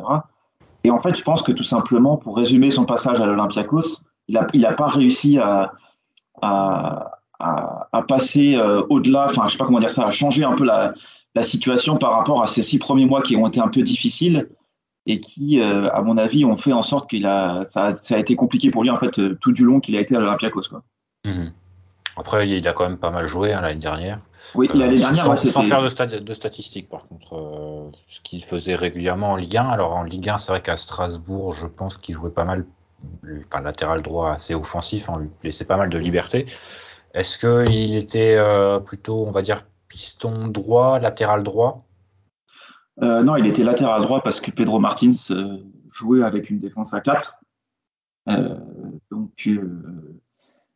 Et 0.82 0.90
en 0.90 0.98
fait, 0.98 1.14
je 1.14 1.22
pense 1.22 1.42
que 1.42 1.52
tout 1.52 1.64
simplement, 1.64 2.16
pour 2.16 2.36
résumer 2.36 2.70
son 2.70 2.86
passage 2.86 3.20
à 3.20 3.26
l'Olympiakos, 3.26 4.02
il 4.28 4.34
n'a 4.34 4.68
a 4.68 4.72
pas 4.72 4.88
réussi 4.88 5.38
à, 5.38 5.72
à, 6.42 8.02
passer 8.08 8.56
euh, 8.56 8.82
au-delà, 8.88 9.26
enfin, 9.26 9.46
je 9.46 9.52
sais 9.52 9.58
pas 9.58 9.66
comment 9.66 9.78
dire 9.78 9.90
ça, 9.90 10.06
à 10.06 10.10
changer 10.10 10.42
un 10.44 10.54
peu 10.54 10.64
la, 10.64 10.94
la 11.34 11.42
situation 11.42 11.96
par 11.96 12.12
rapport 12.12 12.42
à 12.42 12.46
ces 12.46 12.62
six 12.62 12.78
premiers 12.78 13.06
mois 13.06 13.22
qui 13.22 13.36
ont 13.36 13.46
été 13.46 13.60
un 13.60 13.68
peu 13.68 13.82
difficiles 13.82 14.48
et 15.06 15.20
qui, 15.20 15.60
euh, 15.60 15.90
à 15.92 16.02
mon 16.02 16.18
avis, 16.18 16.44
ont 16.44 16.56
fait 16.56 16.72
en 16.72 16.82
sorte 16.82 17.08
qu'il 17.08 17.26
a, 17.26 17.64
ça, 17.64 17.94
ça, 17.94 18.16
a 18.16 18.18
été 18.18 18.36
compliqué 18.36 18.70
pour 18.70 18.82
lui 18.82 18.90
en 18.90 18.98
fait 18.98 19.18
euh, 19.18 19.38
tout 19.40 19.52
du 19.52 19.64
long 19.64 19.80
qu'il 19.80 19.96
a 19.96 20.00
été 20.00 20.14
à 20.16 20.20
l'Olympiakos. 20.20 20.68
Quoi. 20.68 20.82
Mmh. 21.24 21.48
Après, 22.16 22.48
il 22.48 22.68
a 22.68 22.72
quand 22.72 22.88
même 22.88 22.98
pas 22.98 23.10
mal 23.10 23.26
joué 23.26 23.52
hein, 23.52 23.62
l'année 23.62 23.80
dernière. 23.80 24.18
Oui, 24.54 24.68
l'année 24.74 24.96
euh, 24.96 24.98
dernière, 24.98 25.24
sans, 25.24 25.36
sans 25.36 25.62
faire 25.62 25.82
de, 25.82 26.18
de, 26.18 26.34
statistiques, 26.34 26.88
par 26.88 27.06
contre, 27.06 27.34
euh, 27.34 27.90
ce 28.08 28.20
qu'il 28.20 28.42
faisait 28.42 28.74
régulièrement 28.74 29.32
en 29.32 29.36
Ligue 29.36 29.56
1. 29.56 29.68
Alors 29.68 29.96
en 29.96 30.02
Ligue 30.02 30.28
1, 30.28 30.38
c'est 30.38 30.52
vrai 30.52 30.60
qu'à 30.60 30.76
Strasbourg, 30.76 31.52
je 31.52 31.66
pense 31.66 31.96
qu'il 31.96 32.14
jouait 32.14 32.30
pas 32.30 32.44
mal, 32.44 32.66
enfin 33.46 33.62
latéral 33.62 34.02
droit 34.02 34.32
assez 34.32 34.54
offensif, 34.54 35.08
on 35.08 35.18
lui 35.18 35.30
laissait 35.42 35.64
pas 35.64 35.76
mal 35.76 35.88
de 35.88 35.98
liberté. 35.98 36.46
Est-ce 37.14 37.38
qu'il 37.38 37.96
était 37.96 38.38
plutôt, 38.84 39.24
on 39.26 39.32
va 39.32 39.42
dire, 39.42 39.64
piston 39.88 40.48
droit, 40.48 40.98
latéral 41.00 41.42
droit? 41.42 41.84
Euh, 43.02 43.22
non, 43.22 43.36
il 43.36 43.46
était 43.46 43.64
latéral 43.64 44.02
droit 44.02 44.22
parce 44.22 44.40
que 44.40 44.50
Pedro 44.50 44.78
Martins 44.78 45.12
euh, 45.30 45.56
jouait 45.90 46.22
avec 46.22 46.50
une 46.50 46.58
défense 46.58 46.92
à 46.92 47.00
4. 47.00 47.36
Euh, 48.28 48.56
donc, 49.10 49.48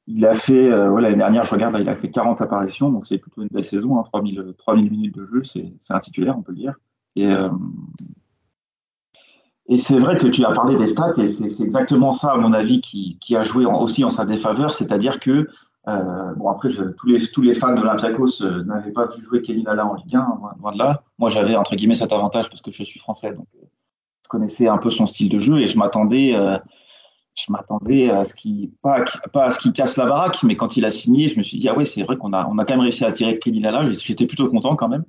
il 0.06 0.26
a 0.26 0.34
fait, 0.34 0.70
euh, 0.70 0.98
l'année 1.00 1.16
dernière, 1.16 1.44
je 1.44 1.50
regarde, 1.50 1.76
il 1.78 1.88
a 1.88 1.94
fait 1.94 2.10
40 2.10 2.40
apparitions, 2.40 2.90
donc 2.90 3.06
c'est 3.06 3.18
plutôt 3.18 3.42
une 3.42 3.48
belle 3.48 3.64
saison, 3.64 3.98
hein, 3.98 4.04
3000, 4.04 4.54
3000 4.56 4.90
minutes 4.90 5.14
de 5.14 5.24
jeu, 5.24 5.42
c'est 5.42 5.74
un 5.90 6.00
titulaire, 6.00 6.36
on 6.38 6.42
peut 6.42 6.52
le 6.52 6.58
dire. 6.58 6.74
Et, 7.16 7.28
c'est 9.78 9.98
vrai 9.98 10.18
que 10.18 10.26
tu 10.26 10.44
as 10.44 10.52
parlé 10.52 10.76
des 10.76 10.86
stats, 10.86 11.14
et 11.16 11.26
c'est 11.26 11.64
exactement 11.64 12.12
ça, 12.12 12.32
à 12.32 12.36
mon 12.36 12.52
avis, 12.52 12.80
qui, 12.80 13.18
qui 13.20 13.36
a 13.36 13.44
joué 13.44 13.66
aussi 13.66 14.04
en 14.04 14.10
sa 14.10 14.26
défaveur, 14.26 14.74
c'est-à-dire 14.74 15.20
que, 15.20 15.48
euh, 15.86 16.34
bon, 16.36 16.48
après, 16.48 16.70
tous, 16.72 17.42
les, 17.42 17.54
fans 17.54 17.74
de 17.74 17.80
l'Olympiakos 17.80 18.42
euh, 18.42 18.64
n'avaient 18.64 18.92
pas 18.92 19.06
vu 19.06 19.22
jouer 19.22 19.42
Kenny 19.42 19.62
Lala 19.62 19.86
en 19.86 19.94
Ligue 19.94 20.16
1, 20.16 20.38
loin, 20.58 20.72
de 20.72 20.78
là. 20.78 21.02
Moi, 21.18 21.28
j'avais, 21.28 21.56
entre 21.56 21.76
guillemets, 21.76 21.94
cet 21.94 22.12
avantage 22.12 22.48
parce 22.48 22.62
que 22.62 22.70
je 22.70 22.84
suis 22.84 22.98
français, 22.98 23.34
donc 23.34 23.46
je 23.52 24.28
connaissais 24.28 24.66
un 24.66 24.78
peu 24.78 24.90
son 24.90 25.06
style 25.06 25.28
de 25.28 25.38
jeu, 25.38 25.58
et 25.58 25.68
je 25.68 25.76
m'attendais, 25.76 26.34
euh, 26.34 26.56
je 27.34 27.52
m'attendais 27.52 28.10
à 28.10 28.24
ce 28.24 28.34
qu'il, 28.34 28.70
pas 28.82 29.04
à 29.34 29.50
ce 29.50 29.58
qu'il 29.58 29.72
casse 29.72 29.98
la 29.98 30.06
baraque, 30.06 30.42
mais 30.42 30.56
quand 30.56 30.78
il 30.78 30.86
a 30.86 30.90
signé, 30.90 31.28
je 31.28 31.36
me 31.36 31.42
suis 31.42 31.58
dit, 31.58 31.68
ah 31.68 31.76
ouais, 31.76 31.84
c'est 31.84 32.02
vrai 32.02 32.16
qu'on 32.16 32.32
a, 32.32 32.46
on 32.46 32.56
a 32.58 32.64
quand 32.64 32.74
même 32.74 32.80
réussi 32.80 33.04
à 33.04 33.08
attirer 33.08 33.38
Kenny 33.38 33.60
Lala, 33.60 33.92
j'étais 33.92 34.26
plutôt 34.26 34.48
content 34.48 34.76
quand 34.76 34.88
même. 34.88 35.04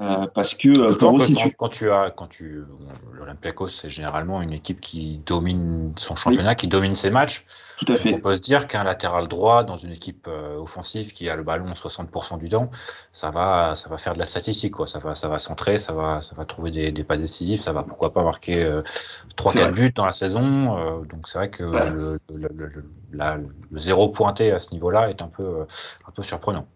Euh, 0.00 0.26
parce 0.34 0.54
que 0.54 0.70
euh, 0.70 0.96
quand, 0.98 1.12
aussi 1.12 1.34
tu... 1.34 1.52
quand, 1.52 1.68
tu 1.68 1.90
as 1.90 2.10
quand 2.10 2.26
tu 2.26 2.64
l'Olympiakos 3.12 3.68
c'est 3.68 3.90
généralement 3.90 4.40
une 4.40 4.54
équipe 4.54 4.80
qui 4.80 5.18
domine 5.18 5.92
son 5.96 6.16
championnat, 6.16 6.54
qui 6.54 6.66
domine 6.66 6.94
ses 6.94 7.10
matchs. 7.10 7.44
Tout 7.76 7.92
à 7.92 7.96
fait. 7.96 8.14
On 8.14 8.18
peut 8.18 8.34
se 8.34 8.40
dire 8.40 8.68
qu'un 8.68 8.84
latéral 8.84 9.28
droit 9.28 9.64
dans 9.64 9.76
une 9.76 9.92
équipe 9.92 10.28
euh, 10.28 10.56
offensive 10.56 11.12
qui 11.12 11.28
a 11.28 11.36
le 11.36 11.42
ballon 11.42 11.74
60% 11.74 12.38
du 12.38 12.48
temps, 12.48 12.70
ça 13.12 13.28
va 13.28 13.74
ça 13.74 13.90
va 13.90 13.98
faire 13.98 14.14
de 14.14 14.18
la 14.18 14.24
statistique 14.24 14.72
quoi. 14.72 14.86
Ça 14.86 14.98
va 14.98 15.14
ça 15.14 15.28
va 15.28 15.38
centrer, 15.38 15.76
ça 15.76 15.92
va 15.92 16.22
ça 16.22 16.34
va 16.34 16.46
trouver 16.46 16.70
des, 16.70 16.90
des 16.90 17.04
passes 17.04 17.20
décisives, 17.20 17.60
ça 17.60 17.72
va 17.72 17.82
pourquoi 17.82 18.14
pas 18.14 18.22
marquer 18.24 18.66
trois 19.36 19.52
4 19.52 19.74
buts 19.74 19.92
dans 19.94 20.06
la 20.06 20.12
saison. 20.12 21.02
donc 21.04 21.28
c'est 21.28 21.36
vrai 21.36 21.50
que 21.50 21.64
le, 21.64 22.18
le, 22.34 22.48
le, 22.48 23.46
le, 23.70 23.78
zéro 23.78 24.08
pointé 24.08 24.52
à 24.52 24.58
ce 24.58 24.72
niveau-là 24.72 25.10
est 25.10 25.20
un 25.20 25.28
peu 25.28 25.66
un 26.08 26.10
peu 26.12 26.22
surprenant. 26.22 26.66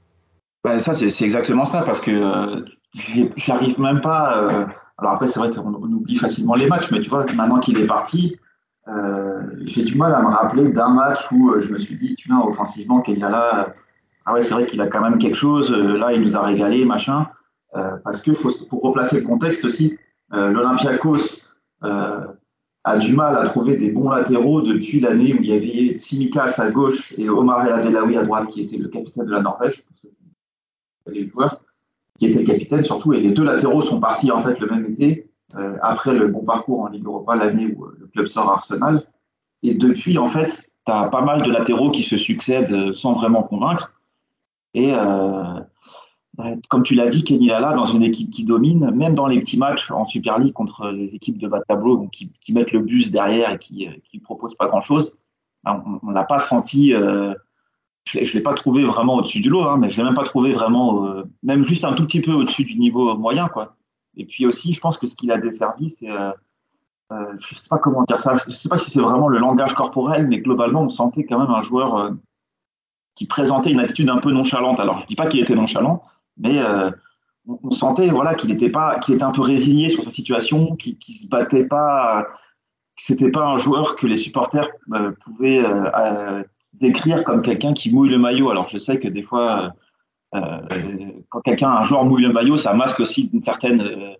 Bah, 0.64 0.78
ça 0.78 0.92
c'est 0.92 1.25
exactement 1.25 1.64
ça 1.64 1.80
parce 1.82 2.02
que 2.02 2.64
j'arrive 3.37 3.81
même 3.81 4.00
pas. 4.00 4.43
Euh, 4.43 4.67
alors 4.99 5.15
après, 5.15 5.29
c'est 5.29 5.38
vrai 5.38 5.50
qu'on 5.50 5.73
oublie 5.75 6.17
facilement 6.17 6.55
les 6.55 6.67
matchs, 6.67 6.91
mais 6.91 7.00
tu 7.00 7.11
vois, 7.11 7.25
maintenant 7.35 7.61
qu'il 7.61 7.79
est 7.79 7.87
parti, 7.87 8.37
euh, 8.88 9.43
j'ai 9.65 9.83
du 9.83 9.97
mal 9.97 10.15
à 10.15 10.23
me 10.23 10.29
rappeler 10.29 10.69
d'un 10.69 10.88
match 10.88 11.21
où 11.33 11.50
euh, 11.50 11.62
je 11.62 11.73
me 11.73 11.79
suis 11.79 11.97
dit, 11.97 12.17
tu 12.17 12.31
vois, 12.31 12.47
offensivement, 12.47 13.03
qu'il 13.03 13.19
y 13.19 13.23
a 13.23 13.29
là, 13.29 13.75
ah 14.25 14.33
ouais, 14.33 14.43
c'est 14.43 14.55
vrai 14.55 14.67
qu'il 14.67 14.81
a 14.81 14.87
quand 14.87 15.03
même 15.03 15.19
quelque 15.19 15.37
chose. 15.37 15.71
là, 15.71 16.12
il 16.12 16.23
nous 16.23 16.37
a 16.37 16.43
régalé, 16.43 16.85
machin. 16.85 17.26
parce 18.05 18.23
que 18.23 18.33
faut, 18.33 18.50
pour 18.69 18.83
replacer 18.83 19.21
le 19.21 19.26
contexte 19.26 19.65
aussi, 19.65 19.97
l'Olympiakos 20.31 21.49
a 21.83 22.99
du 22.99 23.15
mal 23.15 23.37
à 23.37 23.49
trouver 23.49 23.76
des 23.76 23.91
bons 23.91 24.09
latéraux 24.09 24.62
depuis 24.62 24.99
l'année 25.00 25.35
où 25.35 25.43
il 25.43 25.47
y 25.47 25.53
avait 25.53 25.99
Simikas 25.99 26.57
à 26.59 26.71
gauche 26.71 27.12
et 27.17 27.29
Omar 27.29 27.67
El 27.67 27.97
à 27.97 28.23
droite, 28.25 28.49
qui 28.49 28.62
était 28.62 28.79
le 28.79 28.88
capitaine 28.88 29.26
de 29.26 29.31
la 29.31 29.43
Norvège, 29.43 29.85
les 31.07 31.29
joueurs 31.29 31.61
qui 32.18 32.26
était 32.26 32.38
le 32.38 32.44
capitaine 32.44 32.85
surtout, 32.85 33.12
et 33.12 33.20
les 33.20 33.32
deux 33.32 33.44
latéraux 33.44 33.82
sont 33.82 34.00
partis 34.00 34.30
en 34.30 34.40
fait 34.42 34.58
le 34.61 34.66
même 34.66 34.87
été, 34.90 35.30
euh, 35.56 35.76
après 35.82 36.14
le 36.14 36.28
bon 36.28 36.44
parcours 36.44 36.80
en 36.80 36.88
Ligue 36.88 37.04
Europa, 37.04 37.35
l'année 37.37 37.66
où 37.75 37.85
euh, 37.85 37.96
le 37.99 38.06
club 38.06 38.26
sort 38.26 38.50
Arsenal. 38.50 39.04
Et 39.62 39.75
depuis, 39.75 40.18
en 40.18 40.26
fait, 40.26 40.62
tu 40.87 40.92
as 40.92 41.08
pas 41.08 41.23
mal 41.23 41.42
de 41.42 41.50
latéraux 41.50 41.90
qui 41.90 42.02
se 42.02 42.16
succèdent 42.16 42.73
euh, 42.73 42.92
sans 42.92 43.12
vraiment 43.12 43.42
convaincre. 43.42 43.92
Et 44.75 44.92
euh, 44.92 45.61
comme 46.68 46.82
tu 46.82 46.94
l'as 46.94 47.08
dit, 47.08 47.25
Kenny 47.25 47.46
Lala, 47.46 47.73
dans 47.73 47.87
une 47.87 48.02
équipe 48.02 48.30
qui 48.30 48.44
domine, 48.44 48.90
même 48.90 49.14
dans 49.14 49.26
les 49.26 49.40
petits 49.40 49.56
matchs 49.56 49.90
en 49.90 50.04
Super 50.04 50.38
League 50.38 50.52
contre 50.52 50.90
les 50.90 51.14
équipes 51.14 51.38
de 51.38 51.49
bas 51.49 51.61
de 51.61 51.64
tableau 51.66 52.06
qui, 52.08 52.37
qui, 52.40 52.52
mettent 52.52 52.73
le 52.73 52.80
bus 52.80 53.11
derrière 53.11 53.52
et 53.52 53.58
qui 53.58 53.88
ne 54.12 54.20
proposent 54.20 54.54
pas 54.54 54.66
grand-chose, 54.66 55.18
ben, 55.64 55.82
on 56.02 56.11
n'a 56.11 56.25
pas 56.25 56.38
senti 56.38 56.94
euh, 56.94 57.35
je 58.06 58.18
ne 58.18 58.25
l'ai 58.25 58.40
pas 58.40 58.54
trouvé 58.54 58.84
vraiment 58.84 59.16
au-dessus 59.16 59.40
du 59.40 59.48
lot, 59.48 59.62
hein, 59.62 59.76
mais 59.78 59.90
je 59.90 59.96
l'ai 59.96 60.04
même 60.04 60.14
pas 60.14 60.25
trouvé 60.25 60.52
vraiment, 60.52 61.06
euh, 61.06 61.25
même 61.42 61.64
juste 61.64 61.84
un 61.84 61.92
tout 61.92 62.04
petit 62.04 62.20
peu 62.20 62.32
au-dessus 62.32 62.64
du 62.64 62.78
niveau 62.78 63.16
moyen, 63.16 63.48
quoi. 63.48 63.75
Et 64.16 64.25
puis 64.25 64.46
aussi, 64.46 64.72
je 64.72 64.80
pense 64.80 64.96
que 64.96 65.06
ce 65.06 65.16
qu'il 65.16 65.32
a 65.32 65.38
desservi, 65.38 65.90
c'est, 65.90 66.10
euh, 66.10 66.30
euh, 67.12 67.34
je 67.38 67.54
sais 67.54 67.68
pas 67.68 67.78
comment 67.78 68.04
dire 68.04 68.20
ça, 68.20 68.36
je 68.46 68.52
sais 68.52 68.68
pas 68.68 68.78
si 68.78 68.90
c'est 68.90 69.00
vraiment 69.00 69.28
le 69.28 69.38
langage 69.38 69.75
corporel, 69.75 70.28
mais 70.28 70.38
globalement, 70.38 70.82
on 70.82 70.90
sentait 70.90 71.25
quand 71.25 71.38
même 71.38 71.50
un 71.50 71.62
joueur 71.62 72.12
qui 73.14 73.26
présentait 73.26 73.72
une 73.72 73.80
attitude 73.80 74.08
un 74.08 74.18
peu 74.18 74.30
nonchalante. 74.30 74.80
Alors, 74.80 75.00
je 75.00 75.06
dis 75.06 75.16
pas 75.16 75.26
qu'il 75.26 75.40
était 75.40 75.54
nonchalant, 75.54 76.02
mais 76.38 76.62
on, 77.46 77.70
sentait, 77.70 78.08
voilà, 78.08 78.34
qu'il 78.34 78.50
était 78.50 78.70
pas, 78.70 78.98
qu'il 79.00 79.14
était 79.14 79.25
un 79.25 79.32
peu 79.32 79.42
résigné 79.42 79.88
sur 79.88 80.02
sa 80.02 80.10
situation, 80.10 80.76
qu'il, 80.76 80.98
qu'il 80.98 81.16
se 81.16 81.28
battait 81.28 81.64
pas, 81.64 82.26
que 82.96 83.02
c'était 83.02 83.30
pas 83.30 83.46
un 83.46 83.58
joueur 83.58 83.96
que 83.96 84.06
les 84.06 84.16
supporters 84.16 84.68
pouvaient 85.20 85.62
décrire 86.80 87.25
comme 87.25 87.42
quelqu'un 87.42 87.75
qui 87.75 87.92
mouille 87.92 88.11
le 88.11 88.18
maillot. 88.18 88.50
Alors 88.50 88.68
je 88.68 88.78
sais 88.78 88.99
que 88.99 89.09
des 89.09 89.23
fois, 89.23 89.73
euh, 90.35 90.38
euh, 90.38 91.12
quand 91.30 91.40
quelqu'un, 91.40 91.71
un 91.71 91.83
joueur 91.83 92.04
mouille 92.04 92.23
le 92.23 92.33
maillot, 92.33 92.56
ça 92.56 92.73
masque 92.75 93.00
aussi 93.00 93.30
d'une 93.30 93.40
certaine 93.40 93.80
euh, 93.80 94.14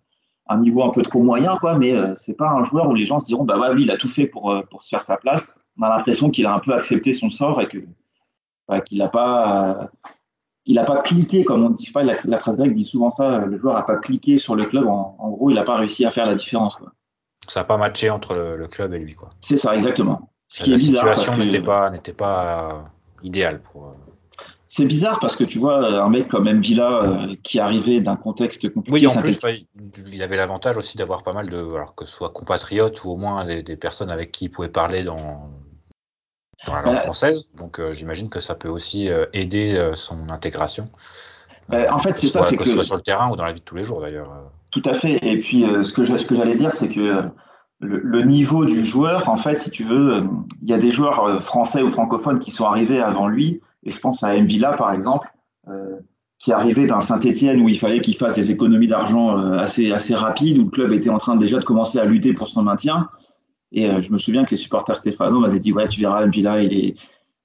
un 0.49 0.59
niveau 0.59 0.85
un 0.85 0.91
peu 0.91 1.03
trop 1.03 1.23
moyen, 1.23 1.57
quoi. 1.57 1.77
Mais 1.77 1.93
euh, 1.93 2.15
c'est 2.15 2.37
pas 2.37 2.51
un 2.51 2.63
joueur 2.65 2.89
où 2.89 2.95
les 2.95 3.07
gens 3.07 3.21
se 3.21 3.27
diront, 3.27 3.45
bah 3.45 3.59
ouais, 3.59 3.75
lui, 3.75 3.83
il 3.85 3.91
a 3.91 3.97
tout 3.97 4.09
fait 4.09 4.27
pour 4.27 4.55
pour 4.71 4.83
se 4.83 4.89
faire 4.89 5.03
sa 5.03 5.17
place. 5.17 5.61
On 5.79 5.83
a 5.83 5.89
l'impression 5.89 6.31
qu'il 6.31 6.47
a 6.47 6.55
un 6.55 6.61
peu 6.61 6.73
accepté 6.75 7.13
son 7.13 7.31
sort 7.31 7.61
et 7.61 7.69
que 7.69 7.79
bah, 8.69 8.81
qu'il 8.81 8.99
n'a 8.99 9.09
pas 9.09 9.91
il 10.67 10.79
a 10.79 10.85
pas 10.85 11.01
cliqué, 11.01 11.45
comme 11.45 11.65
on 11.65 11.71
dit, 11.71 11.91
pas, 11.93 12.03
la, 12.03 12.17
la 12.25 12.39
presse 12.39 12.57
grecque 12.57 12.75
dit 12.75 12.85
souvent 12.85 13.11
ça, 13.11 13.39
le 13.39 13.57
joueur 13.57 13.77
a 13.77 13.87
pas 13.87 13.97
cliqué 13.97 14.37
sur 14.37 14.57
le 14.57 14.65
club, 14.65 14.87
en, 14.89 15.17
en 15.19 15.31
gros, 15.31 15.49
il 15.51 15.55
n'a 15.55 15.63
pas 15.63 15.77
réussi 15.77 16.05
à 16.05 16.11
faire 16.11 16.27
la 16.27 16.35
différence. 16.35 16.75
Quoi. 16.77 16.93
Ça 17.49 17.61
n'a 17.61 17.65
pas 17.65 17.77
matché 17.77 18.11
entre 18.11 18.35
le, 18.35 18.57
le, 18.57 18.67
club 18.67 18.93
et 18.93 18.99
lui. 18.99 19.15
quoi. 19.15 19.31
C'est 19.41 19.57
ça, 19.57 19.75
exactement. 19.77 20.33
Ce 20.49 20.63
qui 20.63 20.71
la 20.71 20.77
est 20.77 20.79
bizarre. 20.79 21.07
La 21.07 21.17
situation 21.17 21.45
n'était 21.45 21.63
pas, 21.63 21.91
n'était 21.91 22.13
pas 22.13 22.91
idéale 23.23 23.61
pour. 23.61 23.95
C'est 24.69 24.85
bizarre 24.85 25.21
parce 25.21 25.37
que 25.37 25.45
tu 25.45 25.59
vois, 25.59 26.03
un 26.03 26.09
mec 26.09 26.27
comme 26.29 26.51
Mbila 26.53 27.03
euh, 27.03 27.37
qui 27.45 27.61
arrivait 27.61 28.01
d'un 28.01 28.17
contexte 28.17 28.69
compliqué. 28.73 29.07
Oui, 29.07 29.07
en 29.07 29.21
plus, 29.21 29.41
il 30.13 30.23
avait 30.23 30.37
l'avantage 30.37 30.77
aussi 30.77 30.99
d'avoir 30.99 31.23
pas 31.23 31.33
mal 31.33 31.49
de, 31.49 31.57
alors 31.57 31.95
que 31.95 32.05
ce 32.05 32.13
soit 32.13 32.31
compatriotes 32.31 33.05
ou 33.05 33.11
au 33.11 33.17
moins 33.17 33.45
des, 33.45 33.63
des 33.63 33.77
personnes 33.77 34.11
avec 34.11 34.33
qui 34.33 34.47
il 34.47 34.49
pouvait 34.51 34.69
parler 34.69 35.05
dans, 35.05 35.49
dans 36.67 36.75
la 36.75 36.83
langue 36.83 36.95
bah, 36.97 37.01
française. 37.01 37.49
Donc 37.55 37.79
euh, 37.79 37.93
j'imagine 37.93 38.29
que 38.29 38.41
ça 38.41 38.57
peut 38.57 38.69
aussi 38.69 39.09
euh, 39.09 39.27
aider 39.33 39.77
euh, 39.77 39.95
son 39.95 40.31
intégration. 40.31 40.91
Bah, 41.69 41.95
en 41.95 41.99
fait, 41.99 42.17
c'est 42.17 42.27
ça, 42.27 42.43
c'est 42.43 42.57
que, 42.57 42.65
que 42.65 42.71
ce 42.71 42.75
soit 42.75 42.85
sur 42.85 42.97
le 42.97 43.03
terrain 43.03 43.31
ou 43.31 43.37
dans 43.37 43.45
la 43.45 43.53
vie 43.53 43.61
de 43.61 43.65
tous 43.65 43.77
les 43.77 43.85
jours 43.85 44.01
d'ailleurs. 44.01 44.51
Tout 44.73 44.83
à 44.85 44.95
fait. 44.95 45.19
Et 45.23 45.39
puis 45.39 45.65
ce 45.85 45.93
que 45.93 46.03
j'allais 46.35 46.57
dire, 46.57 46.73
c'est 46.73 46.89
que 46.89 47.23
le, 47.81 47.99
le, 47.99 48.23
niveau 48.23 48.65
du 48.65 48.85
joueur, 48.85 49.29
en 49.29 49.37
fait, 49.37 49.61
si 49.61 49.71
tu 49.71 49.85
veux, 49.85 50.25
il 50.63 50.69
y 50.69 50.73
a 50.73 50.79
des 50.79 50.91
joueurs 50.91 51.43
français 51.43 51.83
ou 51.83 51.89
francophones 51.89 52.41
qui 52.41 52.51
sont 52.51 52.65
arrivés 52.65 53.01
avant 53.01 53.29
lui 53.29 53.61
et 53.87 53.91
je 53.91 54.01
pense 54.01 54.23
à 54.23 54.39
Mbila, 54.39 54.73
par 54.73 54.93
exemple, 54.93 55.29
euh, 55.69 55.97
qui 56.39 56.53
arrivait 56.53 56.87
d'un 56.87 57.01
Saint-Etienne 57.01 57.61
où 57.61 57.69
il 57.69 57.79
fallait 57.79 58.01
qu'il 58.01 58.17
fasse 58.17 58.35
des 58.35 58.51
économies 58.51 58.89
d'argent 58.89 59.39
euh, 59.39 59.59
assez, 59.59 59.93
assez 59.93 60.15
rapides, 60.15 60.59
où 60.59 60.65
le 60.65 60.71
club 60.71 60.93
était 60.93 61.09
en 61.09 61.19
train 61.19 61.37
déjà 61.37 61.59
de 61.59 61.65
commencer 61.65 61.99
à 61.99 62.05
lutter 62.05 62.35
pour 62.35 62.49
son 62.49 62.63
maintien. 62.63 63.09
Et 63.73 63.89
euh, 63.89 64.03
je 64.03 64.13
me 64.13 64.19
souviens 64.19 64.45
que 64.45 64.51
les 64.51 64.57
supporters 64.57 64.97
Stéphano 64.97 65.39
m'avaient 65.39 65.61
dit 65.61 65.73
Ouais, 65.73 65.89
tu 65.89 66.01
verras, 66.01 66.27
Mbila, 66.27 66.63
il 66.63 66.75
est, 66.75 66.95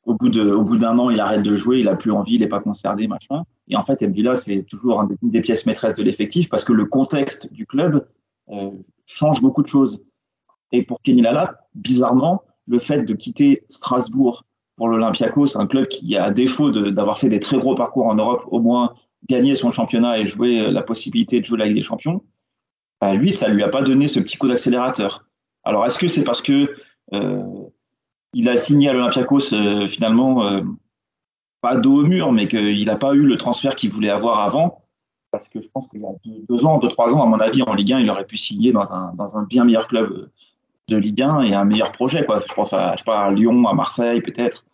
au 0.04 0.16
bout 0.16 0.30
de, 0.30 0.52
au 0.52 0.64
bout 0.64 0.78
d'un 0.78 0.98
an, 0.98 1.12
il 1.12 1.20
arrête 1.20 1.44
de 1.44 1.56
jouer, 1.56 1.80
il 1.80 1.88
a 1.88 1.96
plus 1.96 2.12
envie, 2.12 2.36
il 2.36 2.42
n'est 2.42 2.48
pas 2.48 2.60
concerné, 2.60 3.08
machin. 3.08 3.44
Et 3.68 3.76
en 3.76 3.84
fait, 3.84 4.02
Mbila, 4.02 4.34
c'est 4.34 4.64
toujours 4.64 5.02
une 5.22 5.30
des 5.30 5.42
pièces 5.42 5.68
maîtresses 5.68 5.96
de 5.96 6.04
l'effectif 6.04 6.50
parce 6.50 6.64
que 6.64 6.74
le 6.74 6.86
contexte 6.86 7.54
du 7.54 7.68
club 7.68 8.08
euh, 8.50 8.72
change 9.06 9.42
beaucoup 9.42 9.62
de 9.62 9.68
choses. 9.68 10.04
Et 10.72 10.84
pour 10.84 11.02
Kenny 11.02 11.22
Lala, 11.22 11.60
bizarrement, 11.76 12.44
le 12.68 12.80
fait 12.80 13.04
de 13.04 13.14
quitter 13.14 13.64
Strasbourg 13.68 14.46
pour 14.78 14.88
l'Olympiakos, 14.88 15.58
un 15.58 15.68
club 15.68 15.88
qui, 15.88 16.16
à 16.18 16.32
défaut 16.32 16.72
d'avoir 16.72 17.20
fait 17.20 17.30
des 17.30 17.40
très 17.40 17.58
gros 17.58 17.76
parcours 17.76 18.08
en 18.08 18.16
Europe, 18.16 18.46
au 18.48 18.60
moins 18.60 18.94
gagné 19.30 19.56
son 19.56 19.72
championnat 19.72 20.20
et 20.20 20.28
jouer 20.28 20.62
euh, 20.62 20.72
la 20.72 20.82
possibilité 20.82 21.40
de 21.40 21.46
jouer 21.46 21.60
la 21.60 21.66
Ligue 21.66 21.78
des 21.78 21.84
Champions, 21.84 22.24
bah 23.00 23.14
lui, 23.14 23.32
ça 23.32 23.48
lui 23.48 23.64
a 23.64 23.70
pas 23.70 23.82
donné 23.82 24.08
ce 24.08 24.20
petit 24.20 24.38
coup 24.38 24.48
d'accélérateur. 24.48 25.26
Alors, 25.64 25.86
est-ce 25.86 26.00
que 26.00 26.08
c'est 26.08 26.24
parce 26.24 26.42
que 26.42 26.74
euh, 27.14 27.44
il 28.34 28.50
a 28.50 28.58
signé 28.58 28.90
à 28.90 28.94
l'Olympiakos 28.94 29.54
euh, 29.54 29.88
finalement 29.88 30.64
pas 31.62 31.76
dos 31.76 32.02
au 32.02 32.06
mur, 32.08 32.32
mais 32.32 32.48
qu'il 32.48 32.86
n'a 32.86 32.96
pas 32.96 33.14
eu 33.14 33.22
le 33.22 33.38
transfert 33.38 33.76
qu'il 33.76 33.92
voulait 33.92 34.10
avoir 34.10 34.40
avant? 34.42 34.86
Parce 35.30 35.48
que 35.48 35.62
je 35.62 35.70
pense 35.70 35.88
qu'il 35.88 36.02
y 36.02 36.06
a 36.06 36.10
deux, 36.26 36.44
deux, 36.50 36.66
ans, 36.66 36.80
deux, 36.80 36.90
trois 36.90 37.14
ans, 37.14 37.22
à 37.22 37.26
mon 37.26 37.40
avis, 37.40 37.62
en 37.64 37.74
Ligue 37.74 37.94
1, 37.94 38.00
il 38.00 38.10
aurait 38.10 38.26
pu 38.26 38.38
signer 38.38 38.72
dans 38.72 38.94
un, 38.94 39.14
dans 39.14 39.38
un 39.38 39.44
bien 39.44 39.64
meilleur 39.64 39.88
club 39.88 40.30
de 40.88 40.98
Ligue 40.98 41.22
1 41.22 41.42
et 41.42 41.54
un 41.54 41.66
meilleur 41.66 41.92
projet. 41.92 42.26
Quoi. 42.26 42.42
Je 42.48 42.54
pense 42.54 42.74
à, 42.74 42.94
je 42.94 43.00
sais 43.00 43.04
pas, 43.04 43.26
à 43.26 43.32
Lyon, 43.32 43.68
à 43.68 43.74
Marseille, 43.74 44.22
peut-être 44.22 44.66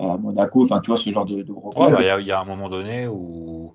à 0.00 0.16
Monaco, 0.16 0.64
enfin 0.64 0.80
tu 0.80 0.90
vois 0.90 0.96
ce 0.96 1.10
genre 1.10 1.26
de, 1.26 1.42
de 1.42 1.52
gros 1.52 1.70
clubs. 1.70 1.88
Il 1.88 1.94
ouais, 1.94 2.08
bah, 2.08 2.20
y, 2.20 2.24
y, 2.26 2.32
a 2.32 2.40
un 2.40 2.44
moment 2.44 2.68
donné 2.68 3.06
où, 3.06 3.74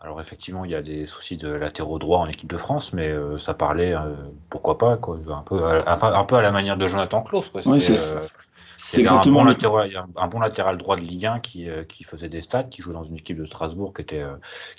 alors 0.00 0.20
effectivement 0.20 0.64
il 0.64 0.70
y 0.70 0.74
a 0.74 0.82
des 0.82 1.06
soucis 1.06 1.36
de 1.36 1.48
latéraux 1.48 1.98
droits 1.98 2.18
en 2.18 2.26
équipe 2.26 2.50
de 2.50 2.56
France, 2.56 2.92
mais 2.92 3.08
euh, 3.08 3.38
ça 3.38 3.54
parlait, 3.54 3.94
euh, 3.94 4.14
pourquoi 4.50 4.78
pas, 4.78 4.96
quoi, 4.96 5.18
un 5.28 5.42
peu, 5.42 5.62
à, 5.64 6.18
un 6.18 6.24
peu 6.24 6.36
à 6.36 6.42
la 6.42 6.52
manière 6.52 6.76
de 6.76 6.86
Jonathan 6.86 7.22
Klaus. 7.22 7.50
Quoi. 7.50 7.62
Oui, 7.66 7.80
c'est 7.80 7.94
euh, 7.94 9.00
exactement 9.00 9.40
un 9.40 9.44
bon, 9.44 9.48
latéral, 9.48 10.04
un 10.16 10.28
bon 10.28 10.40
latéral 10.40 10.78
droit 10.78 10.96
de 10.96 11.00
Ligue 11.00 11.26
1 11.26 11.40
qui, 11.40 11.68
euh, 11.68 11.82
qui 11.84 12.04
faisait 12.04 12.28
des 12.28 12.42
stats, 12.42 12.64
qui 12.64 12.82
jouait 12.82 12.94
dans 12.94 13.02
une 13.02 13.16
équipe 13.16 13.38
de 13.38 13.44
Strasbourg 13.44 13.92
qui 13.94 14.02
était, 14.02 14.24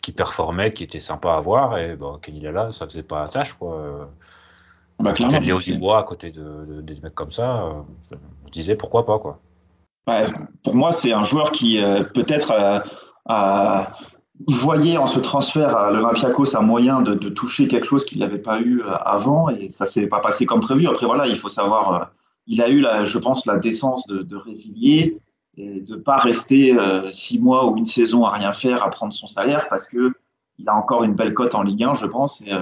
qui 0.02 0.12
performait, 0.12 0.74
qui 0.74 0.84
était 0.84 1.00
sympa 1.00 1.34
à 1.34 1.42
voir, 1.42 1.78
et 1.78 1.96
bon, 1.96 2.18
Kenny 2.18 2.40
Lala, 2.40 2.72
ça 2.72 2.86
faisait 2.86 3.04
pas 3.04 3.28
tâche, 3.28 3.54
quoi. 3.54 4.10
Bah, 5.00 5.12
de 5.14 5.46
Léo 5.46 5.60
Dubois, 5.60 6.00
à 6.00 6.04
côté 6.04 6.32
de, 6.32 6.66
de, 6.68 6.82
des 6.82 7.00
mecs 7.02 7.14
comme 7.14 7.32
ça, 7.32 7.64
on 8.12 8.48
se 8.48 8.52
disait 8.52 8.76
pourquoi 8.76 9.06
pas, 9.06 9.20
quoi. 9.20 9.40
Ouais, 10.08 10.24
pour 10.64 10.76
moi, 10.76 10.92
c'est 10.92 11.12
un 11.12 11.24
joueur 11.24 11.52
qui 11.52 11.82
euh, 11.84 12.04
peut-être 12.04 12.52
a, 12.52 12.84
a, 13.26 13.92
voyait 14.48 14.98
en 14.98 15.06
ce 15.06 15.20
transfert 15.20 15.76
à 15.76 15.92
l'Olympiakos 15.92 16.56
un 16.56 16.62
moyen 16.62 17.02
de, 17.02 17.14
de 17.14 17.30
toucher 17.30 17.68
quelque 17.68 17.86
chose 17.86 18.06
qu'il 18.06 18.20
n'avait 18.20 18.40
pas 18.40 18.60
eu 18.62 18.82
avant 19.04 19.50
et 19.50 19.70
ça 19.70 19.86
s'est 19.86 20.08
pas 20.08 20.20
passé 20.20 20.46
comme 20.46 20.62
prévu. 20.62 20.88
Après 20.88 21.06
voilà, 21.06 21.28
il 21.28 21.38
faut 21.38 21.50
savoir, 21.50 22.12
il 22.48 22.62
a 22.62 22.70
eu 22.70 22.80
la, 22.80 23.06
je 23.06 23.18
pense 23.18 23.46
la 23.46 23.58
décence 23.58 24.08
de, 24.08 24.24
de 24.24 24.36
résilier 24.36 25.20
et 25.58 25.82
de 25.82 25.96
pas 25.96 26.18
rester 26.18 26.76
six 27.12 27.40
mois 27.40 27.66
ou 27.66 27.78
une 27.78 27.88
saison 27.88 28.24
à 28.24 28.32
rien 28.32 28.54
faire 28.54 28.84
à 28.84 28.90
prendre 28.90 29.14
son 29.14 29.28
salaire 29.28 29.68
parce 29.70 29.86
que 29.86 30.14
il 30.58 30.70
a 30.70 30.76
encore 30.76 31.04
une 31.04 31.14
belle 31.14 31.34
cote 31.34 31.56
en 31.56 31.64
Ligue 31.64 31.84
1, 31.84 31.96
je 31.96 32.06
pense. 32.06 32.42
Et, 32.42 32.54
euh, 32.54 32.62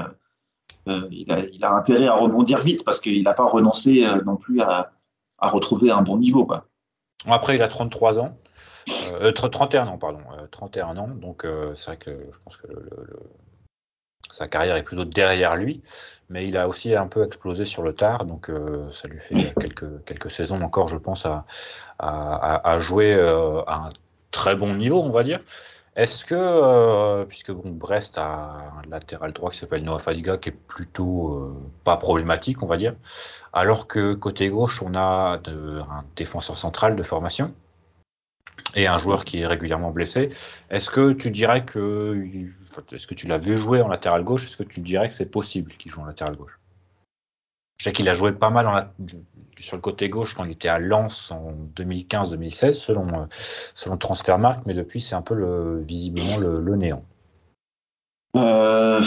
il, 0.87 1.31
a, 1.31 1.39
il, 1.39 1.63
a, 1.63 1.73
intérêt 1.73 2.07
à 2.07 2.15
rebondir 2.15 2.61
vite 2.61 2.83
parce 2.83 2.99
qu'il 2.99 3.23
n'a 3.23 3.33
pas 3.33 3.45
renoncé 3.45 4.05
euh, 4.05 4.21
non 4.23 4.35
plus 4.35 4.61
à, 4.61 4.91
retrouver 5.39 5.91
un 5.91 6.01
bon 6.01 6.17
niveau. 6.17 6.47
Après, 7.27 7.55
il 7.55 7.61
a 7.61 7.67
33 7.67 8.19
ans. 8.19 8.37
Euh, 9.21 9.31
31 9.31 9.87
ans, 9.87 9.97
pardon. 9.97 10.19
31 10.51 10.97
ans. 10.97 11.07
Donc, 11.07 11.45
euh, 11.45 11.73
c'est 11.75 11.87
vrai 11.87 11.97
que 11.97 12.11
je 12.11 12.37
pense 12.43 12.57
que 12.57 12.67
sa 14.31 14.47
carrière 14.47 14.75
est 14.75 14.83
plutôt 14.83 15.05
derrière 15.05 15.55
lui. 15.55 15.83
Mais 16.29 16.47
il 16.47 16.57
a 16.57 16.67
aussi 16.67 16.95
un 16.95 17.07
peu 17.07 17.23
explosé 17.23 17.65
sur 17.65 17.83
le 17.83 17.93
tard. 17.93 18.25
Donc, 18.25 18.49
euh, 18.49 18.91
ça 18.91 19.07
lui 19.07 19.19
fait 19.19 19.53
quelques, 19.59 20.03
quelques 20.05 20.31
saisons 20.31 20.61
encore, 20.61 20.87
je 20.87 20.97
pense, 20.97 21.27
à 21.99 22.79
jouer 22.79 23.13
à 23.67 23.75
un 23.75 23.89
très 24.31 24.55
bon 24.55 24.75
niveau, 24.75 25.01
on 25.01 25.11
va 25.11 25.23
dire. 25.23 25.41
Est-ce 25.95 26.25
que, 26.25 26.35
euh, 26.35 27.23
puisque 27.25 27.51
bon, 27.51 27.71
Brest 27.71 28.17
a 28.17 28.73
un 28.83 28.89
latéral 28.89 29.31
droit 29.31 29.51
qui 29.51 29.59
s'appelle 29.59 29.83
Noah 29.83 29.99
Fadiga, 29.99 30.37
qui 30.37 30.49
est 30.49 30.51
plutôt 30.51 31.35
euh, 31.35 31.55
pas 31.85 31.95
problématique, 31.95 32.61
on 32.63 32.65
va 32.65 32.75
dire, 32.75 32.95
alors 33.53 33.87
que 33.87 34.13
côté 34.13 34.49
gauche, 34.49 34.81
on 34.81 34.93
a 34.95 35.39
un 35.47 36.03
défenseur 36.17 36.57
central 36.57 36.97
de 36.97 37.03
formation 37.03 37.53
et 38.75 38.87
un 38.87 38.97
joueur 38.97 39.23
qui 39.23 39.39
est 39.39 39.47
régulièrement 39.47 39.91
blessé. 39.91 40.29
Est-ce 40.69 40.89
que 40.89 41.13
tu 41.13 41.31
dirais 41.31 41.63
que, 41.63 42.27
est-ce 42.91 43.07
que 43.07 43.13
tu 43.15 43.27
l'as 43.27 43.37
vu 43.37 43.55
jouer 43.55 43.81
en 43.81 43.87
latéral 43.87 44.23
gauche? 44.23 44.47
Est-ce 44.47 44.57
que 44.57 44.63
tu 44.63 44.81
dirais 44.81 45.07
que 45.07 45.13
c'est 45.13 45.31
possible 45.31 45.71
qu'il 45.73 45.91
joue 45.91 46.01
en 46.01 46.05
latéral 46.05 46.35
gauche? 46.35 46.59
Je 47.77 47.83
sais 47.83 47.91
qu'il 47.91 48.07
a 48.07 48.13
joué 48.13 48.31
pas 48.31 48.49
mal 48.49 48.67
en 48.67 48.71
la, 48.71 48.91
sur 49.59 49.75
le 49.75 49.81
côté 49.81 50.09
gauche 50.09 50.35
quand 50.35 50.45
il 50.45 50.51
était 50.51 50.69
à 50.69 50.79
Lens 50.79 51.31
en 51.31 51.53
2015-2016 51.75 52.73
selon 52.73 53.07
euh, 53.07 53.25
selon 53.73 53.97
Transfermarkt, 53.97 54.65
mais 54.65 54.73
depuis 54.73 55.01
c'est 55.01 55.15
un 55.15 55.21
peu 55.21 55.35
le, 55.35 55.79
visiblement 55.79 56.37
le, 56.37 56.61
le 56.61 56.75
néant. 56.75 57.03
Euh... 58.35 59.01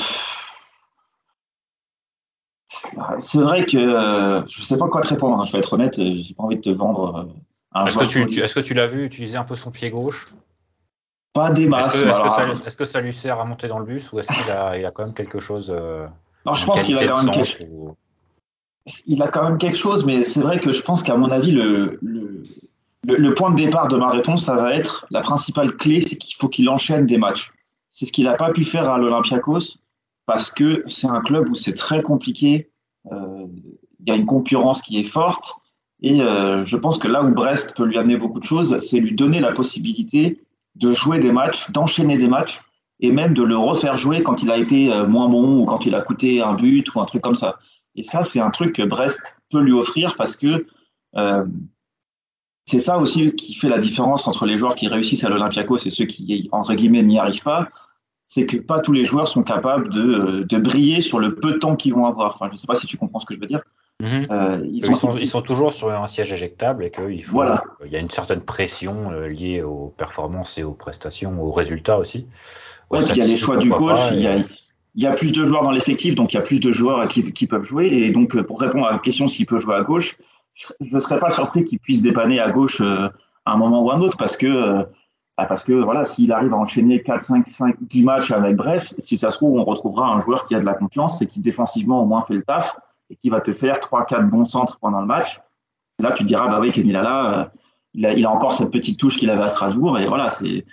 C'est 3.18 3.38
vrai 3.38 3.66
que 3.66 3.76
euh, 3.76 4.46
je 4.46 4.62
sais 4.62 4.78
pas 4.78 4.88
quoi 4.88 5.02
te 5.02 5.08
répondre. 5.08 5.40
Hein, 5.40 5.44
je 5.46 5.52
vais 5.52 5.58
être 5.58 5.72
honnête, 5.72 5.94
j'ai 5.96 6.34
pas 6.34 6.44
envie 6.44 6.56
de 6.56 6.62
te 6.62 6.70
vendre. 6.70 7.28
Euh, 7.76 7.84
est-ce 7.84 7.98
que 7.98 8.04
tu, 8.04 8.26
tu 8.26 8.40
est-ce 8.40 8.54
que 8.54 8.60
tu 8.60 8.74
l'as 8.74 8.86
vu 8.86 9.04
utiliser 9.04 9.36
un 9.36 9.44
peu 9.44 9.54
son 9.54 9.70
pied 9.70 9.90
gauche? 9.90 10.28
Pas 11.32 11.50
des 11.50 11.66
masses. 11.66 11.94
Est-ce 11.94 12.02
que, 12.02 12.08
est 12.08 12.60
que, 12.60 12.68
est 12.68 12.76
que, 12.76 12.84
ça 12.84 13.00
lui 13.00 13.12
sert 13.12 13.40
à 13.40 13.44
monter 13.44 13.68
dans 13.68 13.78
le 13.78 13.84
bus 13.84 14.12
ou 14.12 14.20
est-ce 14.20 14.32
qu'il 14.32 14.50
a, 14.50 14.78
il 14.78 14.86
a 14.86 14.90
quand 14.90 15.04
même 15.04 15.14
quelque 15.14 15.40
chose 15.40 15.70
Non, 16.46 16.54
je 16.54 16.66
pense 16.66 16.82
qu'il 16.82 16.98
a 16.98 17.06
quand 17.06 17.22
même 17.22 17.34
quelque... 17.34 17.64
ou 17.74 17.96
il 19.06 19.22
a 19.22 19.28
quand 19.28 19.44
même 19.44 19.58
quelque 19.58 19.78
chose, 19.78 20.04
mais 20.04 20.24
c'est 20.24 20.40
vrai 20.40 20.60
que 20.60 20.72
je 20.72 20.82
pense 20.82 21.02
qu'à 21.02 21.16
mon 21.16 21.30
avis, 21.30 21.52
le, 21.52 21.98
le, 23.16 23.34
point 23.34 23.50
de 23.50 23.56
départ 23.56 23.88
de 23.88 23.96
ma 23.96 24.08
réponse, 24.08 24.44
ça 24.44 24.54
va 24.54 24.74
être 24.74 25.06
la 25.10 25.20
principale 25.20 25.76
clé, 25.76 26.00
c'est 26.00 26.16
qu'il 26.16 26.34
faut 26.36 26.48
qu'il 26.48 26.68
enchaîne 26.68 27.06
des 27.06 27.18
matchs. 27.18 27.52
C'est 27.90 28.06
ce 28.06 28.12
qu'il 28.12 28.24
n'a 28.24 28.34
pas 28.34 28.50
pu 28.50 28.64
faire 28.64 28.88
à 28.90 28.98
l'Olympiakos 28.98 29.78
parce 30.26 30.50
que 30.50 30.84
c'est 30.86 31.06
un 31.06 31.20
club 31.20 31.48
où 31.48 31.54
c'est 31.54 31.74
très 31.74 32.02
compliqué. 32.02 32.70
Euh, 33.12 33.46
il 34.00 34.08
y 34.08 34.10
a 34.12 34.14
une 34.14 34.26
concurrence 34.26 34.82
qui 34.82 35.00
est 35.00 35.04
forte. 35.04 35.54
Et 36.00 36.20
euh, 36.20 36.64
je 36.64 36.76
pense 36.76 36.98
que 36.98 37.08
là 37.08 37.22
où 37.22 37.30
Brest 37.32 37.74
peut 37.76 37.84
lui 37.84 37.98
amener 37.98 38.16
beaucoup 38.16 38.38
de 38.38 38.44
choses, 38.44 38.78
c'est 38.80 39.00
lui 39.00 39.12
donner 39.12 39.40
la 39.40 39.52
possibilité 39.52 40.40
de 40.76 40.92
jouer 40.92 41.18
des 41.18 41.32
matchs, 41.32 41.70
d'enchaîner 41.70 42.16
des 42.16 42.28
matchs 42.28 42.60
et 43.00 43.10
même 43.10 43.34
de 43.34 43.42
le 43.42 43.56
refaire 43.56 43.96
jouer 43.96 44.22
quand 44.22 44.42
il 44.42 44.50
a 44.50 44.58
été 44.58 44.92
euh, 44.92 45.06
moins 45.06 45.28
bon 45.28 45.60
ou 45.60 45.64
quand 45.64 45.86
il 45.86 45.94
a 45.94 46.02
coûté 46.02 46.40
un 46.42 46.54
but 46.54 46.94
ou 46.94 47.00
un 47.00 47.04
truc 47.04 47.22
comme 47.22 47.34
ça. 47.34 47.58
Et 47.98 48.04
ça, 48.04 48.22
c'est 48.22 48.38
un 48.38 48.50
truc 48.50 48.76
que 48.76 48.82
Brest 48.82 49.40
peut 49.50 49.60
lui 49.60 49.72
offrir 49.72 50.14
parce 50.16 50.36
que 50.36 50.66
euh, 51.16 51.44
c'est 52.64 52.78
ça 52.78 52.98
aussi 52.98 53.34
qui 53.34 53.54
fait 53.54 53.68
la 53.68 53.78
différence 53.78 54.28
entre 54.28 54.46
les 54.46 54.56
joueurs 54.56 54.76
qui 54.76 54.86
réussissent 54.86 55.24
à 55.24 55.28
l'Olympiakos 55.28 55.78
et 55.78 55.90
ceux 55.90 56.04
qui, 56.04 56.48
entre 56.52 56.74
guillemets, 56.74 57.02
n'y 57.02 57.18
arrivent 57.18 57.42
pas. 57.42 57.68
C'est 58.28 58.46
que 58.46 58.58
pas 58.58 58.78
tous 58.78 58.92
les 58.92 59.04
joueurs 59.04 59.26
sont 59.26 59.42
capables 59.42 59.88
de, 59.88 60.46
de 60.48 60.58
briller 60.58 61.00
sur 61.00 61.18
le 61.18 61.34
peu 61.34 61.52
de 61.54 61.58
temps 61.58 61.74
qu'ils 61.74 61.94
vont 61.94 62.06
avoir. 62.06 62.36
Enfin, 62.36 62.46
je 62.48 62.52
ne 62.52 62.56
sais 62.56 62.68
pas 62.68 62.76
si 62.76 62.86
tu 62.86 62.96
comprends 62.96 63.18
ce 63.18 63.26
que 63.26 63.34
je 63.34 63.40
veux 63.40 63.46
dire. 63.46 63.62
Mmh. 64.00 64.06
Euh, 64.30 64.60
ils, 64.70 64.86
ils, 64.86 64.94
sont, 64.94 65.16
ils, 65.16 65.26
sont, 65.26 65.40
toujours 65.40 65.72
sur 65.72 65.90
un 65.90 66.06
siège 66.06 66.30
éjectable 66.30 66.84
et 66.84 66.92
qu'il 66.92 67.24
faut, 67.24 67.34
voilà. 67.34 67.64
il 67.84 67.92
y 67.92 67.96
a 67.96 67.98
une 67.98 68.10
certaine 68.10 68.42
pression 68.42 69.10
euh, 69.10 69.26
liée 69.26 69.62
aux 69.62 69.92
performances 69.96 70.56
et 70.56 70.62
aux 70.62 70.74
prestations, 70.74 71.42
aux 71.42 71.50
résultats 71.50 71.98
aussi. 71.98 72.28
Ouais, 72.90 73.00
il 73.02 73.16
y 73.16 73.22
a 73.22 73.26
les 73.26 73.36
choix 73.36 73.56
du 73.56 73.70
coach, 73.70 73.96
pas, 73.96 74.14
il 74.14 74.20
y 74.20 74.28
a, 74.28 74.36
il 74.98 75.04
y 75.04 75.06
a 75.06 75.12
plus 75.12 75.30
de 75.30 75.44
joueurs 75.44 75.62
dans 75.62 75.70
l'effectif, 75.70 76.16
donc 76.16 76.32
il 76.32 76.36
y 76.36 76.40
a 76.40 76.42
plus 76.42 76.58
de 76.58 76.72
joueurs 76.72 77.06
qui, 77.06 77.46
peuvent 77.46 77.62
jouer. 77.62 77.86
Et 77.86 78.10
donc, 78.10 78.34
euh, 78.34 78.42
pour 78.42 78.60
répondre 78.60 78.84
à 78.84 78.90
la 78.90 78.98
question 78.98 79.28
s'il 79.28 79.46
peut 79.46 79.60
jouer 79.60 79.76
à 79.76 79.82
gauche, 79.82 80.16
je 80.54 80.92
ne 80.92 80.98
serais 80.98 81.20
pas 81.20 81.30
surpris 81.30 81.62
qu'il 81.62 81.78
puisse 81.78 82.02
dépanner 82.02 82.40
à 82.40 82.50
gauche 82.50 82.80
euh, 82.80 83.08
à 83.44 83.52
un 83.52 83.56
moment 83.56 83.80
ou 83.84 83.92
à 83.92 83.94
un 83.94 84.00
autre, 84.00 84.16
parce 84.16 84.36
que, 84.36 84.48
euh, 84.48 84.82
bah 85.38 85.46
parce 85.46 85.62
que 85.62 85.72
voilà, 85.72 86.04
s'il 86.04 86.32
arrive 86.32 86.52
à 86.52 86.56
enchaîner 86.56 87.00
4, 87.00 87.20
5, 87.20 87.46
5, 87.46 87.76
10 87.80 88.02
matchs 88.02 88.32
avec 88.32 88.56
Brest, 88.56 89.00
si 89.00 89.16
ça 89.16 89.30
se 89.30 89.36
trouve, 89.36 89.56
on 89.56 89.62
retrouvera 89.62 90.08
un 90.08 90.18
joueur 90.18 90.42
qui 90.42 90.56
a 90.56 90.58
de 90.58 90.64
la 90.64 90.74
confiance 90.74 91.22
et 91.22 91.28
qui 91.28 91.40
défensivement 91.40 92.02
au 92.02 92.04
moins 92.04 92.22
fait 92.22 92.34
le 92.34 92.42
taf 92.42 92.76
et 93.08 93.14
qui 93.14 93.30
va 93.30 93.40
te 93.40 93.52
faire 93.52 93.78
3, 93.78 94.04
4 94.04 94.28
bons 94.28 94.46
centres 94.46 94.80
pendant 94.80 95.00
le 95.00 95.06
match. 95.06 95.40
là, 96.00 96.10
tu 96.10 96.24
te 96.24 96.28
diras, 96.28 96.48
bah 96.48 96.58
oui, 96.58 96.72
Kenny 96.72 96.90
Lala, 96.90 97.52
il 97.94 98.04
a, 98.04 98.30
encore 98.32 98.54
cette 98.54 98.72
petite 98.72 98.98
touche 98.98 99.16
qu'il 99.16 99.30
avait 99.30 99.44
à 99.44 99.48
Strasbourg. 99.48 99.96
Et 100.00 100.08
voilà, 100.08 100.28
c'est 100.28 100.64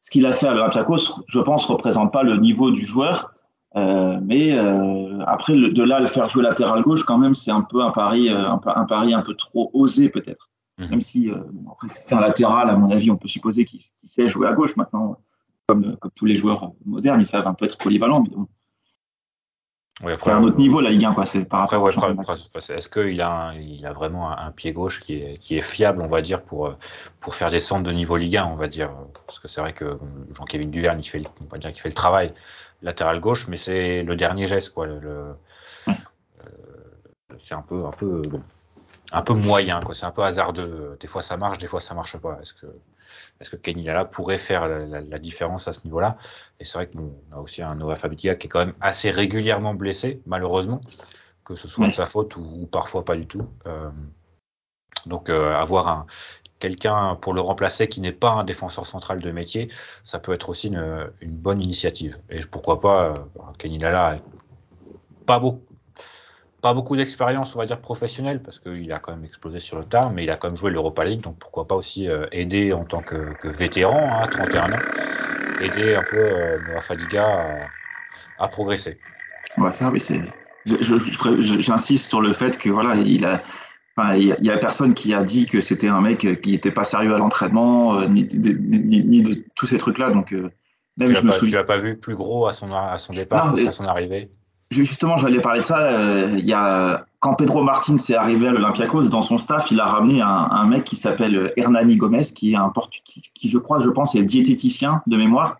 ce 0.00 0.10
qu'il 0.10 0.26
a 0.26 0.32
fait 0.32 0.48
à 0.48 0.54
l'Olympiakos, 0.54 1.22
je 1.28 1.38
pense, 1.38 1.64
représente 1.66 2.12
pas 2.12 2.24
le 2.24 2.38
niveau 2.38 2.72
du 2.72 2.84
joueur. 2.84 3.34
Euh, 3.76 4.18
mais 4.22 4.58
euh, 4.58 5.20
après, 5.26 5.54
le, 5.54 5.70
de 5.70 5.82
là, 5.82 6.00
le 6.00 6.06
faire 6.06 6.28
jouer 6.28 6.42
latéral 6.42 6.82
gauche, 6.82 7.04
quand 7.04 7.18
même, 7.18 7.34
c'est 7.34 7.50
un 7.50 7.62
peu 7.62 7.82
un 7.82 7.90
pari, 7.90 8.28
euh, 8.28 8.48
un, 8.48 8.60
un, 8.64 8.84
pari 8.84 9.12
un 9.14 9.22
peu 9.22 9.34
trop 9.34 9.70
osé, 9.74 10.08
peut-être. 10.08 10.50
Mmh. 10.78 10.86
Même 10.86 11.00
si, 11.00 11.30
bon, 11.30 11.72
après, 11.72 11.88
c'est 11.90 12.14
un 12.14 12.20
latéral, 12.20 12.70
à 12.70 12.76
mon 12.76 12.90
avis, 12.90 13.10
on 13.10 13.16
peut 13.16 13.28
supposer 13.28 13.64
qu'il 13.64 13.80
qu 13.80 13.86
sait 14.04 14.26
jouer 14.26 14.46
à 14.48 14.52
gauche 14.52 14.76
maintenant. 14.76 15.16
Comme, 15.66 15.96
comme 15.96 16.10
tous 16.14 16.24
les 16.24 16.36
joueurs 16.36 16.72
modernes, 16.86 17.20
ils 17.20 17.26
savent 17.26 17.46
un 17.46 17.52
peu 17.52 17.66
être 17.66 17.76
polyvalents, 17.76 18.22
mais 18.22 18.34
bon. 18.34 18.46
Oui, 20.04 20.12
c'est 20.20 20.30
un 20.30 20.44
autre 20.44 20.56
niveau 20.58 20.80
la 20.80 20.90
Ligue 20.90 21.06
1 21.06 21.12
quoi. 21.12 21.26
C'est 21.26 21.44
par 21.44 21.70
ouais, 21.72 21.90
après 21.96 22.34
est-ce 22.34 22.88
qu'il 22.88 23.20
a, 23.20 23.48
un, 23.48 23.54
il 23.54 23.84
a 23.84 23.92
vraiment 23.92 24.30
un, 24.30 24.46
un, 24.46 24.52
pied 24.52 24.72
gauche 24.72 25.00
qui 25.00 25.14
est, 25.14 25.36
qui 25.38 25.58
est 25.58 25.60
fiable, 25.60 26.00
on 26.02 26.06
va 26.06 26.20
dire, 26.22 26.44
pour 26.44 26.76
pour 27.18 27.34
faire 27.34 27.50
des 27.50 27.58
centres 27.58 27.82
de 27.82 27.90
niveau 27.90 28.16
Ligue 28.16 28.36
1, 28.36 28.46
on 28.46 28.54
va 28.54 28.68
dire, 28.68 28.92
parce 29.26 29.40
que 29.40 29.48
c'est 29.48 29.60
vrai 29.60 29.72
que 29.72 29.98
Jean-Kévin 30.36 30.68
Duverne, 30.68 31.00
il 31.00 31.02
fait, 31.02 31.20
on 31.40 31.46
va 31.46 31.58
dire 31.58 31.72
qu'il 31.72 31.80
fait 31.80 31.88
le 31.88 31.94
travail 31.96 32.32
latéral 32.82 33.20
gauche, 33.20 33.48
mais 33.48 33.56
c'est 33.56 34.02
le 34.02 34.16
dernier 34.16 34.46
geste, 34.46 34.70
quoi. 34.74 34.86
Le, 34.86 34.98
le 35.00 35.34
euh, 35.88 35.92
c'est 37.38 37.54
un 37.54 37.62
peu, 37.62 37.84
un 37.86 37.90
peu, 37.90 38.22
bon, 38.22 38.42
un 39.12 39.22
peu 39.22 39.34
moyen, 39.34 39.80
quoi. 39.80 39.94
C'est 39.94 40.06
un 40.06 40.10
peu 40.10 40.22
hasardeux. 40.22 40.96
Des 41.00 41.06
fois 41.06 41.22
ça 41.22 41.36
marche, 41.36 41.58
des 41.58 41.66
fois 41.66 41.80
ça 41.80 41.94
marche 41.94 42.16
pas. 42.16 42.38
Est-ce 42.42 42.54
que, 42.54 42.66
est-ce 43.40 43.50
que 43.50 43.56
Kenny 43.56 43.84
Lala 43.84 44.04
pourrait 44.04 44.38
faire 44.38 44.68
la, 44.68 44.78
la, 44.86 45.00
la 45.00 45.18
différence 45.18 45.68
à 45.68 45.72
ce 45.72 45.84
niveau-là? 45.84 46.16
Et 46.60 46.64
c'est 46.64 46.78
vrai 46.78 46.88
qu'on 46.88 47.12
a 47.32 47.40
aussi 47.40 47.62
un 47.62 47.74
Noah 47.74 47.96
Fabitia 47.96 48.34
qui 48.34 48.46
est 48.46 48.50
quand 48.50 48.60
même 48.60 48.74
assez 48.80 49.10
régulièrement 49.10 49.74
blessé, 49.74 50.20
malheureusement, 50.26 50.80
que 51.44 51.54
ce 51.54 51.68
soit 51.68 51.88
de 51.88 51.92
sa 51.92 52.06
faute 52.06 52.36
ou, 52.36 52.42
ou, 52.62 52.66
parfois 52.66 53.04
pas 53.04 53.16
du 53.16 53.26
tout. 53.26 53.48
Euh, 53.66 53.90
donc 55.06 55.30
euh, 55.30 55.54
avoir 55.54 55.88
un 55.88 56.06
quelqu'un 56.58 57.16
pour 57.20 57.34
le 57.34 57.40
remplacer 57.40 57.88
qui 57.88 58.00
n'est 58.00 58.12
pas 58.12 58.30
un 58.30 58.44
défenseur 58.44 58.86
central 58.86 59.20
de 59.20 59.30
métier, 59.30 59.68
ça 60.04 60.18
peut 60.18 60.32
être 60.32 60.48
aussi 60.48 60.68
une, 60.68 61.10
bonne 61.22 61.60
initiative. 61.60 62.18
Et 62.30 62.40
pourquoi 62.40 62.80
pas, 62.80 63.04
euh, 63.04 63.14
Kenny 63.58 63.78
Lala, 63.78 64.18
pas 65.26 65.38
beaucoup, 65.38 65.62
pas 66.60 66.74
beaucoup 66.74 66.96
d'expérience, 66.96 67.54
on 67.54 67.58
va 67.58 67.66
dire 67.66 67.80
professionnelle, 67.80 68.42
parce 68.42 68.58
qu'il 68.58 68.92
a 68.92 68.98
quand 68.98 69.12
même 69.12 69.24
explosé 69.24 69.60
sur 69.60 69.78
le 69.78 69.84
tard, 69.84 70.10
mais 70.10 70.24
il 70.24 70.30
a 70.30 70.36
quand 70.36 70.48
même 70.48 70.56
joué 70.56 70.70
l'Europa 70.70 71.04
League, 71.04 71.20
donc 71.20 71.38
pourquoi 71.38 71.68
pas 71.68 71.76
aussi 71.76 72.08
euh, 72.08 72.26
aider 72.32 72.72
en 72.72 72.84
tant 72.84 73.00
que, 73.00 73.36
vétéran, 73.44 74.22
hein, 74.22 74.26
31 74.28 74.72
ans, 74.72 74.76
aider 75.60 75.94
un 75.94 76.02
peu 76.02 76.16
euh, 76.16 76.80
Fadiga 76.80 77.68
à, 78.38 78.44
à, 78.44 78.48
progresser. 78.48 78.98
Ça, 79.72 79.90
oui, 79.90 80.00
c'est. 80.00 80.20
J'insiste 80.66 82.08
sur 82.08 82.20
le 82.20 82.32
fait 82.32 82.58
que 82.58 82.68
voilà, 82.68 82.96
il 82.96 83.24
a, 83.24 83.40
Enfin, 83.98 84.14
il 84.14 84.28
y, 84.28 84.50
a 84.50 84.56
personne 84.58 84.94
qui 84.94 85.12
a 85.12 85.24
dit 85.24 85.46
que 85.46 85.60
c'était 85.60 85.88
un 85.88 86.00
mec 86.00 86.40
qui 86.40 86.52
n'était 86.52 86.70
pas 86.70 86.84
sérieux 86.84 87.12
à 87.14 87.18
l'entraînement, 87.18 87.98
euh, 87.98 88.06
ni, 88.06 88.28
ni, 88.32 89.02
ni, 89.02 89.22
de 89.22 89.44
tous 89.56 89.66
ces 89.66 89.76
trucs-là. 89.76 90.10
Donc, 90.10 90.32
euh, 90.32 90.52
même 90.96 91.08
tu 91.08 91.16
je 91.16 91.22
me 91.22 91.32
souviens. 91.32 91.48
Tu 91.48 91.56
l'as 91.56 91.64
pas 91.64 91.78
vu 91.78 91.96
plus 91.96 92.14
gros 92.14 92.46
à 92.46 92.52
son, 92.52 92.72
à 92.72 92.96
son 92.98 93.12
départ, 93.12 93.56
non, 93.56 93.66
à 93.66 93.72
son 93.72 93.86
arrivée? 93.86 94.30
Justement, 94.70 95.16
j'allais 95.16 95.40
parler 95.40 95.60
de 95.60 95.64
ça. 95.64 95.80
Euh, 95.80 96.38
y 96.38 96.52
a 96.52 97.06
quand 97.18 97.34
Pedro 97.34 97.64
Martin 97.64 97.96
s'est 97.96 98.14
arrivé 98.14 98.46
à 98.46 98.52
l'Olympiakos, 98.52 99.08
dans 99.08 99.22
son 99.22 99.36
staff, 99.36 99.72
il 99.72 99.80
a 99.80 99.86
ramené 99.86 100.22
un, 100.22 100.28
un 100.28 100.66
mec 100.66 100.84
qui 100.84 100.94
s'appelle 100.94 101.52
Hernani 101.56 101.96
Gomez, 101.96 102.22
qui 102.22 102.52
est 102.52 102.56
un 102.56 102.68
portugais, 102.68 103.02
qui, 103.04 103.22
qui, 103.34 103.48
je 103.48 103.58
crois, 103.58 103.80
je 103.80 103.90
pense, 103.90 104.14
est 104.14 104.22
diététicien 104.22 105.02
de 105.08 105.16
mémoire. 105.16 105.58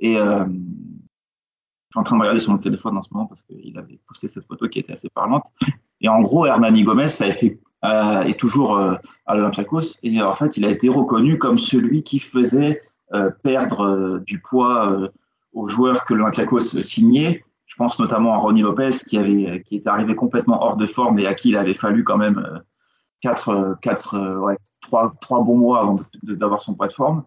Et 0.00 0.18
euh, 0.18 0.44
je 0.46 1.92
suis 1.92 2.00
en 2.00 2.02
train 2.02 2.16
de 2.16 2.22
regarder 2.22 2.40
sur 2.40 2.50
mon 2.50 2.58
téléphone 2.58 2.98
en 2.98 3.02
ce 3.02 3.10
moment 3.12 3.26
parce 3.26 3.42
qu'il 3.42 3.78
avait 3.78 4.00
posté 4.08 4.26
cette 4.26 4.46
photo 4.46 4.68
qui 4.68 4.80
était 4.80 4.94
assez 4.94 5.10
parlante. 5.10 5.44
Et 6.00 6.08
en 6.08 6.20
gros, 6.20 6.44
Hernani 6.44 6.82
Gomez, 6.82 7.08
ça 7.08 7.24
a 7.24 7.28
été 7.28 7.60
euh, 7.84 8.22
est 8.22 8.38
toujours 8.38 8.76
euh, 8.76 8.94
à 9.26 9.34
l'Olympiakos. 9.36 9.98
Et 10.02 10.20
en 10.20 10.34
fait, 10.34 10.56
il 10.56 10.64
a 10.64 10.70
été 10.70 10.88
reconnu 10.88 11.38
comme 11.38 11.58
celui 11.58 12.02
qui 12.02 12.18
faisait 12.18 12.80
euh, 13.14 13.30
perdre 13.42 14.18
du 14.26 14.40
poids 14.40 15.10
aux 15.52 15.68
joueurs 15.68 16.04
que 16.04 16.14
l'Olympiakos 16.14 16.82
signait. 16.82 17.44
Je 17.66 17.76
pense 17.76 17.98
notamment 18.00 18.34
à 18.34 18.38
Ronnie 18.38 18.62
Lopez 18.62 18.90
qui 19.06 19.18
avait 19.18 19.62
qui 19.62 19.76
était 19.76 19.88
arrivé 19.88 20.16
complètement 20.16 20.62
hors 20.62 20.76
de 20.76 20.86
forme 20.86 21.18
et 21.18 21.26
à 21.26 21.34
qui 21.34 21.50
il 21.50 21.56
avait 21.56 21.74
fallu 21.74 22.02
quand 22.02 22.16
même 22.16 22.38
euh, 22.38 22.58
quatre, 23.20 23.78
quatre, 23.80 24.38
ouais, 24.40 24.56
trois, 24.80 25.14
trois 25.20 25.44
bons 25.44 25.58
mois 25.58 25.80
avant 25.80 26.00
d'avoir 26.22 26.62
son 26.62 26.74
poids 26.74 26.88
de 26.88 26.92
forme. 26.92 27.24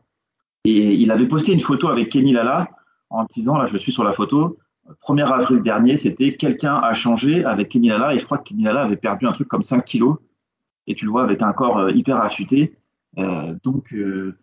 Et 0.65 0.95
il 0.95 1.11
avait 1.11 1.27
posté 1.27 1.53
une 1.53 1.59
photo 1.59 1.87
avec 1.87 2.09
Kenny 2.09 2.33
Lala 2.33 2.67
en 3.09 3.23
disant, 3.23 3.57
là 3.57 3.67
je 3.67 3.77
suis 3.77 3.91
sur 3.91 4.03
la 4.03 4.13
photo, 4.13 4.57
1er 5.07 5.31
avril 5.31 5.61
dernier, 5.61 5.95
c'était 5.95 6.35
quelqu'un 6.35 6.75
a 6.75 6.93
changé 6.93 7.45
avec 7.45 7.69
Kenny 7.69 7.87
Lala 7.87 8.13
et 8.13 8.19
je 8.19 8.25
crois 8.25 8.37
que 8.37 8.49
Kenny 8.49 8.63
Lala 8.63 8.81
avait 8.81 8.97
perdu 8.97 9.27
un 9.27 9.31
truc 9.31 9.47
comme 9.47 9.63
5 9.63 9.85
kilos 9.85 10.17
et 10.91 10.95
tu 10.95 11.06
le 11.06 11.12
vois 11.12 11.23
avec 11.23 11.41
un 11.41 11.54
corps 11.54 11.80
euh, 11.80 11.91
hyper 11.91 12.21
affûté. 12.21 12.75
Euh, 13.17 13.56
donc 13.63 13.93
euh, 13.93 14.38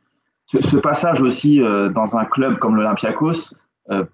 ce, 0.47 0.77
passage 0.77 1.21
aussi 1.21 1.59
dans 1.59 2.17
un 2.17 2.25
club 2.25 2.59
comme 2.59 2.77
l'Olympiakos 2.77 3.55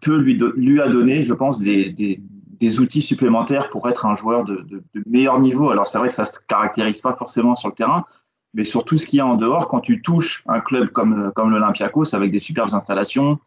peut 0.01 0.17
lui, 0.17 0.41
lui 0.57 0.81
a 0.81 0.89
donné, 0.89 1.23
je 1.23 1.33
pense, 1.33 1.61
des, 1.61 2.81
outils 2.81 3.03
supplémentaires 3.03 3.69
pour 3.69 3.89
être 3.89 4.07
un 4.07 4.17
joueur 4.17 4.45
de, 4.45 4.67
meilleur 5.07 5.39
niveau. 5.39 5.71
Alors 5.71 5.87
c'est 5.87 5.99
vrai 5.99 6.09
que 6.09 6.15
ça 6.15 6.25
se 6.25 6.41
caractérise 6.41 7.01
pas 7.01 7.13
forcément 7.13 7.55
sur 7.55 7.69
le 7.69 7.75
terrain, 7.75 8.05
mais 8.53 8.65
sur 8.65 8.85
tout 8.85 8.97
ce 8.97 9.07
qu'il 9.07 9.19
y 9.19 9.21
a 9.21 9.27
en 9.27 9.37
dehors, 9.37 9.69
quand 9.69 9.81
tu 9.81 10.03
touches 10.03 10.43
un 10.49 10.59
club 10.59 10.89
comme, 10.89 11.31
l'Olympiakos 11.37 12.15
avec 12.17 12.33
des 12.33 12.41
superbes 12.41 12.75
installations, 12.75 13.39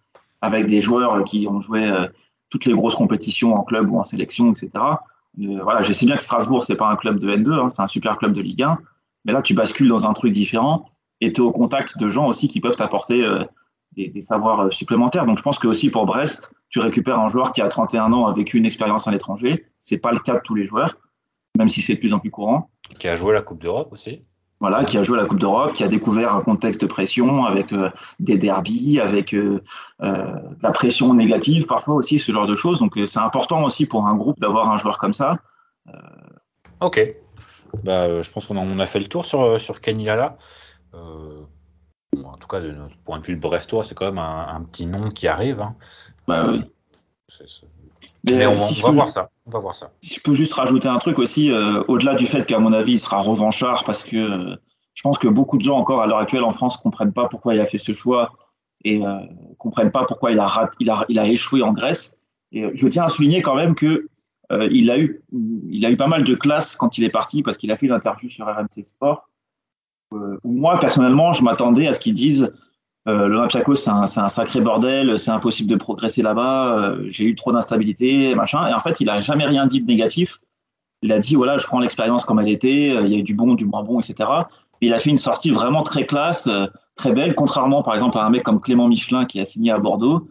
avec 0.42 0.68
des 0.68 0.82
joueurs 0.82 1.26
qui 1.26 1.46
ont 1.50 1.60
joué 1.60 1.92
toutes 2.50 2.66
les 2.66 2.74
grosses 2.74 2.96
compétitions 2.96 3.54
en 3.54 3.64
club 3.64 3.92
ou 3.92 4.00
en 4.00 4.06
sélection, 4.06 4.52
etc. 4.52 4.70
Euh, 5.40 5.60
voilà, 5.62 5.82
je 5.84 5.94
sais 5.94 6.06
bien 6.06 6.16
que 6.16 6.22
Strasbourg, 6.22 6.64
c'est 6.64 6.76
pas 6.76 6.90
un 6.90 6.96
club 6.96 7.20
de 7.20 7.32
N2, 7.32 7.54
hein, 7.54 7.70
c'est 7.70 7.82
un 7.82 7.88
super 7.88 8.18
club 8.18 8.34
de 8.34 8.42
Ligue 8.42 8.64
1, 8.64 8.80
mais 9.26 9.34
là, 9.34 9.42
tu 9.42 9.54
bascules 9.54 9.88
dans 9.88 10.06
un 10.08 10.14
truc 10.14 10.32
différent 10.32 10.90
et 11.22 11.34
tu 11.34 11.42
es 11.42 11.44
au 11.44 11.52
contact 11.52 11.98
de 11.98 12.08
gens 12.08 12.28
aussi 12.28 12.48
qui 12.48 12.60
peuvent 12.60 12.76
t'apporter 12.76 13.26
euh, 13.26 13.44
des, 13.96 14.22
savoirs 14.22 14.72
supplémentaires. 14.72 15.26
Donc, 15.26 15.38
je 15.38 15.44
pense 15.44 15.60
que 15.60 15.68
aussi 15.68 15.90
pour 15.90 16.06
Brest, 16.06 16.54
tu 16.70 16.80
récupères 16.80 17.20
un 17.20 17.30
joueur 17.30 17.52
qui 17.52 17.62
a 17.62 17.68
31 17.68 18.14
ans, 18.14 18.28
a 18.28 18.34
vécu 18.34 18.58
une 18.58 18.66
expérience 18.66 19.08
à 19.08 19.12
l'étranger. 19.12 19.66
C'est 19.82 19.98
pas 19.98 20.12
le 20.12 20.20
cas 20.20 20.36
de 20.36 20.42
tous 20.44 20.56
les 20.56 20.66
joueurs, 20.66 20.98
même 21.58 21.70
si 21.70 21.82
c'est 21.82 21.96
de 21.96 22.00
plus 22.00 22.14
en 22.14 22.20
plus 22.20 22.32
courant. 22.32 22.70
Qui 23.00 23.08
a 23.08 23.16
joué 23.16 23.34
la 23.34 23.42
Coupe 23.42 23.62
d'Europe 23.62 23.90
aussi 23.92 24.22
voilà, 24.60 24.86
qui 24.86 24.98
a 24.98 25.04
joué 25.04 25.18
à 25.18 25.22
la 25.22 25.28
Coupe 25.28 25.40
d'Europe, 25.40 25.74
qui 25.74 25.84
a 25.84 25.88
découvert 25.88 26.36
un 26.36 26.42
contexte 26.42 26.82
de 26.82 26.88
pression 26.88 27.46
avec 27.46 27.72
euh, 27.74 27.92
des 28.20 28.38
derbies, 28.38 29.00
avec 29.00 29.34
euh, 29.34 29.62
euh, 30.02 30.26
de 30.26 30.64
la 30.64 30.72
pression 30.72 31.14
négative 31.14 31.68
parfois 31.68 31.96
aussi, 31.96 32.18
ce 32.18 32.32
genre 32.32 32.48
de 32.48 32.56
choses. 32.56 32.80
Donc 32.80 33.00
c'est 33.06 33.20
important 33.20 33.64
aussi 33.64 33.86
pour 33.86 34.08
un 34.08 34.16
groupe 34.16 34.40
d'avoir 34.40 34.72
un 34.72 34.78
joueur 34.78 34.98
comme 34.98 35.14
ça. 35.14 35.40
Ok. 36.82 37.02
Bah, 37.84 38.22
je 38.22 38.32
pense 38.32 38.46
qu'on 38.48 38.58
a, 38.58 38.62
on 38.62 38.80
a, 38.80 38.86
fait 38.86 39.00
le 39.00 39.08
tour 39.08 39.26
sur, 39.26 39.60
sur 39.60 39.82
Kenny 39.82 40.06
Lala. 40.06 40.38
Bon, 40.94 42.30
en 42.30 42.38
tout 42.38 42.48
cas, 42.48 42.62
de 42.62 42.72
notre 42.72 42.98
point 42.98 43.20
de 43.20 43.26
vue 43.26 43.36
de 43.36 43.42
brestois, 43.42 43.84
c'est 43.84 43.94
quand 43.94 44.06
même 44.06 44.18
un, 44.18 44.48
un, 44.56 44.64
petit 44.64 44.86
nom 44.86 45.10
qui 45.12 45.28
arrive. 45.28 45.62
Hein. 45.62 45.76
Bah 46.28 46.46
oui. 46.48 46.64
C'est, 47.28 47.48
c'est... 47.48 47.68
Mais, 48.28 48.38
Mais 48.38 48.48
on, 48.48 48.56
si 48.56 48.84
on, 48.84 48.88
va 48.88 48.94
voir 48.94 49.10
ça. 49.10 49.30
on 49.46 49.52
va 49.52 49.60
voir 49.60 49.76
ça. 49.76 49.92
Si 50.02 50.16
je 50.16 50.22
peux 50.22 50.34
juste 50.34 50.54
rajouter 50.54 50.88
un 50.88 50.98
truc 50.98 51.20
aussi, 51.20 51.52
euh, 51.52 51.84
au-delà 51.88 52.16
du 52.16 52.26
fait 52.26 52.46
qu'à 52.46 52.60
mon 52.60 52.74
avis, 52.74 52.94
il 52.94 53.00
sera 53.00 53.20
revanchard, 53.20 53.84
parce 53.84 54.04
que 54.04 54.18
euh, 54.18 54.56
je 54.94 55.02
pense 55.02 55.18
que 55.18 55.28
beaucoup 55.28 55.58
de 55.58 55.64
gens 55.64 55.78
encore 55.78 56.02
à 56.02 56.08
l'heure 56.08 56.20
actuelle 56.20 56.44
en 56.44 56.54
France 56.54 56.78
comprennent 56.78 57.14
pas 57.14 57.28
pourquoi 57.28 57.56
il 57.56 57.62
a 57.62 57.66
fait 57.66 57.78
ce 57.78 57.94
choix 57.94 58.34
et 58.84 59.06
euh, 59.06 59.20
comprennent 59.58 59.92
pas 59.92 60.06
pourquoi 60.06 60.32
il 60.32 60.40
a, 60.40 60.46
rat, 60.46 60.72
il 60.80 60.90
a, 60.90 61.06
il 61.10 61.20
a 61.20 61.28
échoué 61.28 61.62
en 61.62 61.72
Grèce. 61.72 62.18
Et 62.52 62.64
euh, 62.64 62.72
je 62.76 62.88
tiens 62.88 63.04
à 63.04 63.10
souligner 63.10 63.42
quand 63.42 63.56
même 63.56 63.76
que 63.76 64.08
il 64.72 64.90
a 64.92 64.98
eu, 64.98 65.22
il 65.70 65.86
a 65.86 65.92
eu 65.92 65.98
pas 65.98 66.08
mal 66.08 66.24
de 66.24 66.34
classe 66.34 66.78
quand 66.78 66.98
il 66.98 67.04
est 67.04 67.10
parti, 67.10 67.44
parce 67.44 67.58
qu'il 67.58 67.70
a 67.70 67.76
fait 67.76 67.88
une 67.88 67.92
interview 67.92 68.30
sur 68.30 68.46
RMC 68.46 68.82
Sport. 68.82 69.28
Où 70.14 70.40
moi 70.46 70.80
personnellement, 70.80 71.34
je 71.34 71.44
m'attendais 71.44 71.86
à 71.86 71.94
ce 71.94 72.00
qu'ils 72.00 72.14
disent 72.14 72.54
euh, 73.08 73.28
L'Olympiakos, 73.28 73.76
c'est 73.76 73.90
un, 73.90 74.06
sacré 74.06 74.62
bordel, 74.62 75.18
c'est 75.18 75.32
impossible 75.32 75.70
de 75.70 75.76
progresser 75.76 76.22
là-bas, 76.22 76.78
euh, 76.78 77.06
j'ai 77.08 77.24
eu 77.26 77.36
trop 77.36 77.52
d'instabilité, 77.52 78.36
machin. 78.36 78.68
Et 78.68 78.74
en 78.74 78.80
fait, 78.80 79.00
il 79.00 79.10
a 79.10 79.20
jamais 79.20 79.46
rien 79.46 79.66
dit 79.68 79.82
de 79.82 79.88
négatif. 79.88 80.38
Il 81.02 81.14
a 81.14 81.20
dit, 81.20 81.36
voilà, 81.36 81.58
je 81.58 81.66
prends 81.66 81.80
l'expérience 81.80 82.26
comme 82.26 82.40
elle 82.40 82.50
était, 82.50 82.92
euh, 82.92 83.06
il 83.06 83.14
y 83.14 83.16
a 83.16 83.20
eu 83.20 83.24
du 83.24 83.34
bon, 83.34 83.54
du 83.54 83.66
moins 83.66 83.84
bon, 83.84 84.00
etc. 84.00 84.30
Et 84.82 84.88
il 84.88 84.94
a 84.94 85.00
fait 85.00 85.10
une 85.10 85.18
sortie 85.18 85.52
vraiment 85.52 85.84
très 85.84 86.06
classe, 86.06 86.50
très 86.96 87.12
belle, 87.14 87.34
contrairement 87.34 87.82
par 87.82 87.94
exemple 87.96 88.18
à 88.18 88.24
un 88.24 88.30
mec 88.30 88.44
comme 88.44 88.62
Clément 88.62 88.88
Michelin 88.88 89.26
qui 89.26 89.40
a 89.40 89.46
signé 89.46 89.72
à 89.72 89.80
Bordeaux, 89.80 90.28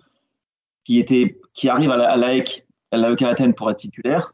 qui, 0.84 1.00
était, 1.00 1.40
qui 1.52 1.68
arrive 1.68 1.90
à 1.90 1.96
la, 1.96 2.10
à 2.10 2.16
l'AEC, 2.16 2.64
à 2.92 2.96
Athènes 3.28 3.54
pour 3.54 3.70
être 3.70 3.78
titulaire, 3.78 4.32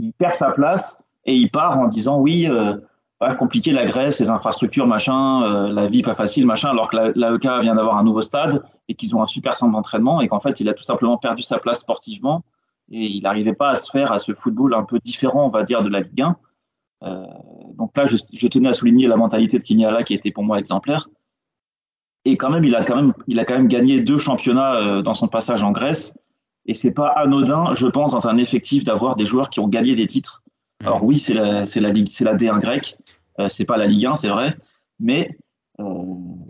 il 0.00 0.12
perd 0.12 0.32
sa 0.32 0.52
place 0.52 1.02
et 1.24 1.34
il 1.34 1.50
part 1.50 1.78
en 1.78 1.88
disant, 1.88 2.18
oui, 2.20 2.46
euh, 2.48 2.76
ouais, 3.20 3.36
compliqué 3.36 3.72
la 3.72 3.86
Grèce, 3.86 4.20
les 4.20 4.30
infrastructures, 4.30 4.86
machin, 4.86 5.42
euh, 5.42 5.68
la 5.68 5.86
vie 5.86 6.02
pas 6.02 6.14
facile, 6.14 6.46
machin, 6.46 6.70
alors 6.70 6.88
que 6.88 6.96
l'AEK 6.96 7.44
la 7.44 7.60
vient 7.60 7.74
d'avoir 7.74 7.98
un 7.98 8.04
nouveau 8.04 8.20
stade 8.20 8.62
et 8.88 8.94
qu'ils 8.94 9.14
ont 9.16 9.22
un 9.22 9.26
super 9.26 9.56
centre 9.56 9.72
d'entraînement 9.72 10.20
et 10.20 10.28
qu'en 10.28 10.40
fait 10.40 10.60
il 10.60 10.68
a 10.68 10.74
tout 10.74 10.82
simplement 10.84 11.18
perdu 11.18 11.42
sa 11.42 11.58
place 11.58 11.80
sportivement 11.80 12.44
et 12.90 13.06
il 13.06 13.22
n'arrivait 13.22 13.54
pas 13.54 13.70
à 13.70 13.76
se 13.76 13.90
faire 13.90 14.12
à 14.12 14.18
ce 14.18 14.32
football 14.32 14.74
un 14.74 14.84
peu 14.84 14.98
différent, 14.98 15.46
on 15.46 15.50
va 15.50 15.62
dire, 15.62 15.82
de 15.82 15.88
la 15.88 16.00
Ligue 16.00 16.22
1. 16.22 16.36
Euh, 17.04 17.24
donc 17.76 17.96
là, 17.96 18.06
je, 18.06 18.16
je, 18.32 18.46
tenais 18.48 18.70
à 18.70 18.72
souligner 18.72 19.06
la 19.06 19.16
mentalité 19.16 19.58
de 19.58 19.64
Kinyala 19.64 20.02
qui 20.02 20.14
était 20.14 20.30
pour 20.30 20.42
moi 20.42 20.58
exemplaire. 20.58 21.08
Et 22.24 22.36
quand 22.36 22.50
même, 22.50 22.64
il 22.64 22.74
a 22.74 22.84
quand 22.84 22.96
même, 22.96 23.12
il 23.26 23.38
a 23.38 23.44
quand 23.44 23.54
même 23.54 23.68
gagné 23.68 24.00
deux 24.00 24.18
championnats 24.18 24.76
euh, 24.76 25.02
dans 25.02 25.14
son 25.14 25.28
passage 25.28 25.62
en 25.62 25.72
Grèce. 25.72 26.16
Et 26.66 26.74
c'est 26.74 26.92
pas 26.92 27.08
anodin, 27.08 27.72
je 27.74 27.86
pense, 27.86 28.12
dans 28.12 28.26
un 28.26 28.36
effectif 28.36 28.84
d'avoir 28.84 29.16
des 29.16 29.24
joueurs 29.24 29.48
qui 29.48 29.60
ont 29.60 29.68
gagné 29.68 29.94
des 29.94 30.06
titres. 30.06 30.42
Alors 30.80 31.02
oui, 31.04 31.18
c'est 31.18 31.34
la, 31.34 31.66
c'est 31.66 31.80
la 31.80 31.90
ligue, 31.90 32.08
c'est 32.08 32.24
la 32.24 32.34
D1 32.34 32.60
grecque, 32.60 32.96
c'est 33.48 33.64
pas 33.64 33.76
la 33.76 33.86
Ligue 33.86 34.06
1, 34.06 34.16
c'est 34.16 34.28
vrai, 34.28 34.56
mais 34.98 35.38
euh, 35.80 35.84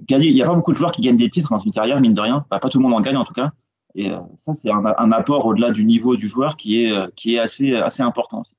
gagner, 0.07 0.29
il 0.29 0.35
n'y 0.35 0.43
a 0.43 0.47
pas 0.47 0.55
beaucoup 0.55 0.73
de 0.73 0.77
joueurs 0.77 0.93
qui 0.93 1.03
gagnent 1.03 1.17
des 1.17 1.29
titres 1.29 1.51
dans 1.51 1.59
une 1.59 1.73
carrière, 1.73 2.01
mine 2.01 2.15
de 2.15 2.21
rien. 2.21 2.43
Bah, 2.51 2.59
pas 2.59 2.69
tout 2.69 2.79
le 2.79 2.85
monde 2.85 2.95
en 2.95 3.01
gagne 3.01 3.17
en 3.17 3.25
tout 3.25 3.35
cas. 3.35 3.53
Et 3.95 4.11
euh, 4.11 4.19
ça, 4.37 4.55
c'est 4.55 4.71
un, 4.71 4.83
un, 4.85 5.13
apport 5.13 5.45
au-delà 5.47 5.71
du 5.71 5.85
niveau 5.85 6.17
du 6.17 6.29
joueur 6.29 6.57
qui 6.57 6.85
est, 6.85 7.15
qui 7.15 7.35
est 7.35 7.39
assez, 7.39 7.75
assez 7.75 8.03
important 8.03 8.41
aussi. 8.41 8.55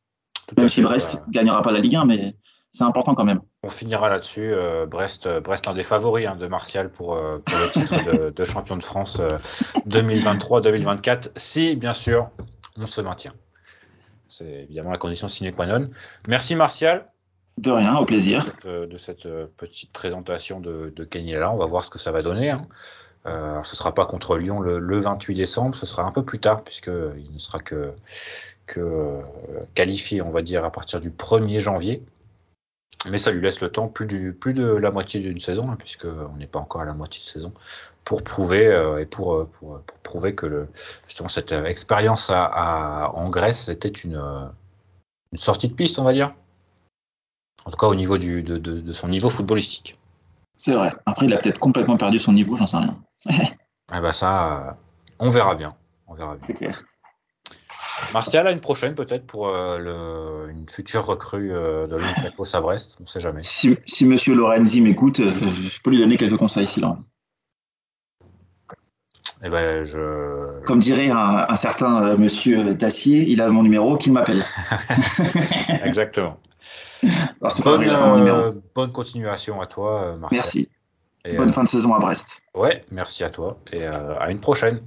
Tout 0.47 0.55
même 0.57 0.69
si 0.69 0.81
Brest 0.81 1.23
ne 1.27 1.31
gagnera 1.31 1.61
pas 1.61 1.71
la 1.71 1.79
Ligue 1.79 1.95
1, 1.95 2.05
mais 2.05 2.35
c'est 2.71 2.83
important 2.83 3.15
quand 3.15 3.23
même. 3.23 3.41
On 3.63 3.69
finira 3.69 4.09
là-dessus. 4.09 4.53
Euh, 4.53 4.85
Brest, 4.85 5.27
Brest, 5.39 5.67
un 5.67 5.73
des 5.73 5.83
favoris 5.83 6.27
hein, 6.27 6.35
de 6.35 6.47
Martial 6.47 6.91
pour, 6.91 7.15
euh, 7.15 7.39
pour 7.39 7.57
le 7.57 7.71
titre 7.71 8.11
de, 8.11 8.29
de, 8.35 8.43
champion 8.43 8.77
de 8.77 8.83
France 8.83 9.19
euh, 9.19 9.37
2023-2024, 9.87 11.31
si 11.35 11.75
bien 11.75 11.93
sûr 11.93 12.29
on 12.77 12.85
se 12.85 13.01
maintient. 13.01 13.33
C'est 14.27 14.63
évidemment 14.63 14.91
la 14.91 14.97
condition 14.97 15.27
sine 15.27 15.51
qua 15.51 15.65
non. 15.65 15.85
Merci 16.27 16.55
Martial. 16.55 17.09
De 17.59 17.71
rien, 17.71 17.97
au 17.97 18.05
plaisir. 18.05 18.45
De 18.63 18.97
cette, 18.97 19.27
de 19.27 19.27
cette 19.27 19.55
petite 19.57 19.91
présentation 19.91 20.61
de, 20.61 20.93
de 20.95 21.07
on 21.43 21.57
va 21.57 21.65
voir 21.65 21.83
ce 21.83 21.89
que 21.89 21.99
ça 21.99 22.11
va 22.11 22.21
donner. 22.21 22.51
Hein. 22.51 22.65
Euh, 23.25 23.61
ce 23.63 23.75
sera 23.75 23.93
pas 23.93 24.05
contre 24.05 24.37
Lyon 24.37 24.61
le, 24.61 24.79
le, 24.79 24.97
28 24.99 25.35
décembre, 25.35 25.77
ce 25.77 25.85
sera 25.85 26.03
un 26.03 26.11
peu 26.11 26.23
plus 26.23 26.39
tard 26.39 26.63
puisque 26.63 26.87
il 27.17 27.33
ne 27.33 27.37
sera 27.37 27.59
que, 27.59 27.91
euh, 28.77 29.21
qualifié, 29.75 30.21
on 30.21 30.29
va 30.29 30.41
dire, 30.41 30.63
à 30.63 30.71
partir 30.71 31.01
du 31.01 31.09
1er 31.09 31.59
janvier. 31.59 32.01
Mais 33.09 33.17
ça 33.17 33.31
lui 33.31 33.41
laisse 33.41 33.59
le 33.59 33.69
temps 33.69 33.89
plus, 33.89 34.05
de 34.05 34.61
la 34.63 34.91
moitié 34.91 35.19
d'une 35.19 35.39
saison, 35.39 35.69
hein, 35.69 35.75
puisque 35.77 36.05
on 36.05 36.37
n'est 36.37 36.47
pas 36.47 36.59
encore 36.59 36.81
à 36.81 36.85
la 36.85 36.93
moitié 36.93 37.21
de 37.21 37.27
saison, 37.27 37.53
pour 38.05 38.23
prouver 38.23 38.67
euh, 38.67 38.99
et 38.99 39.05
pour, 39.05 39.49
prouver 40.03 40.33
que 40.33 40.67
justement 41.07 41.29
cette 41.29 41.51
expérience 41.51 42.29
en 42.29 43.29
Grèce 43.29 43.67
était 43.67 43.89
une 43.89 44.49
sortie 45.33 45.67
de 45.67 45.73
piste, 45.73 45.99
on 45.99 46.03
va 46.03 46.13
dire. 46.13 46.33
En 47.65 47.71
tout 47.71 47.77
cas 47.77 47.87
au 47.87 47.95
niveau 47.95 48.17
du, 48.17 48.41
de, 48.41 48.57
de, 48.57 48.79
de 48.79 48.93
son 48.93 49.07
niveau 49.07 49.29
footballistique. 49.29 49.95
C'est 50.55 50.73
vrai. 50.73 50.93
Après, 51.05 51.25
il 51.25 51.33
a 51.33 51.37
peut-être 51.37 51.59
complètement 51.59 51.97
perdu 51.97 52.19
son 52.19 52.33
niveau, 52.33 52.55
j'en 52.57 52.67
sais 52.67 52.77
rien. 52.77 52.97
ah 53.91 54.01
bah 54.01 54.11
ça, 54.11 54.77
on 55.19 55.29
verra 55.29 55.55
bien. 55.55 55.75
On 56.07 56.13
verra 56.15 56.35
bien. 56.35 56.47
C'est 56.47 56.53
clair. 56.53 56.83
Martial, 58.13 58.47
à 58.47 58.51
une 58.51 58.59
prochaine 58.59 58.95
peut-être 58.95 59.25
pour 59.25 59.49
euh, 59.49 59.77
le, 59.77 60.51
une 60.51 60.67
future 60.67 61.05
recrue 61.05 61.51
euh, 61.53 61.87
de 61.87 61.95
l'Olympiakos 61.95 62.55
à 62.55 62.61
Brest, 62.61 62.97
on 62.99 63.03
ne 63.03 63.07
sait 63.07 63.19
jamais. 63.19 63.41
Si, 63.43 63.77
si 63.85 64.05
Monsieur 64.05 64.33
Lorenzi 64.35 64.81
m'écoute, 64.81 65.19
euh, 65.19 65.31
je 65.69 65.79
peux 65.81 65.91
lui 65.91 65.99
donner 65.99 66.17
quelques 66.17 66.37
conseils 66.37 66.67
s'il 66.67 66.85
en 66.85 66.99
eh 69.41 69.47
ben, 69.47 69.85
je... 69.85 70.65
Comme 70.65 70.79
dirait 70.79 71.09
un, 71.09 71.45
un 71.47 71.55
certain 71.55 72.17
Monsieur 72.17 72.77
Tassier, 72.77 73.23
il 73.29 73.41
a 73.41 73.47
mon 73.47 73.63
numéro, 73.63 73.95
qu'il 73.97 74.11
m'appelle. 74.11 74.43
Exactement. 75.85 76.37
Alors, 77.41 77.61
bonne, 77.63 77.87
euh, 77.87 78.51
bonne, 78.75 78.91
continuation 78.91 79.61
à 79.61 79.67
toi, 79.67 80.17
Martial. 80.17 80.41
Merci. 80.41 80.69
Et 81.25 81.35
bonne 81.35 81.49
euh, 81.49 81.53
fin 81.53 81.63
de 81.63 81.67
saison 81.67 81.93
à 81.93 81.99
Brest. 81.99 82.41
Ouais, 82.55 82.85
merci 82.91 83.23
à 83.23 83.29
toi 83.29 83.59
et 83.71 83.83
euh, 83.83 84.17
à 84.19 84.31
une 84.31 84.39
prochaine. 84.39 84.81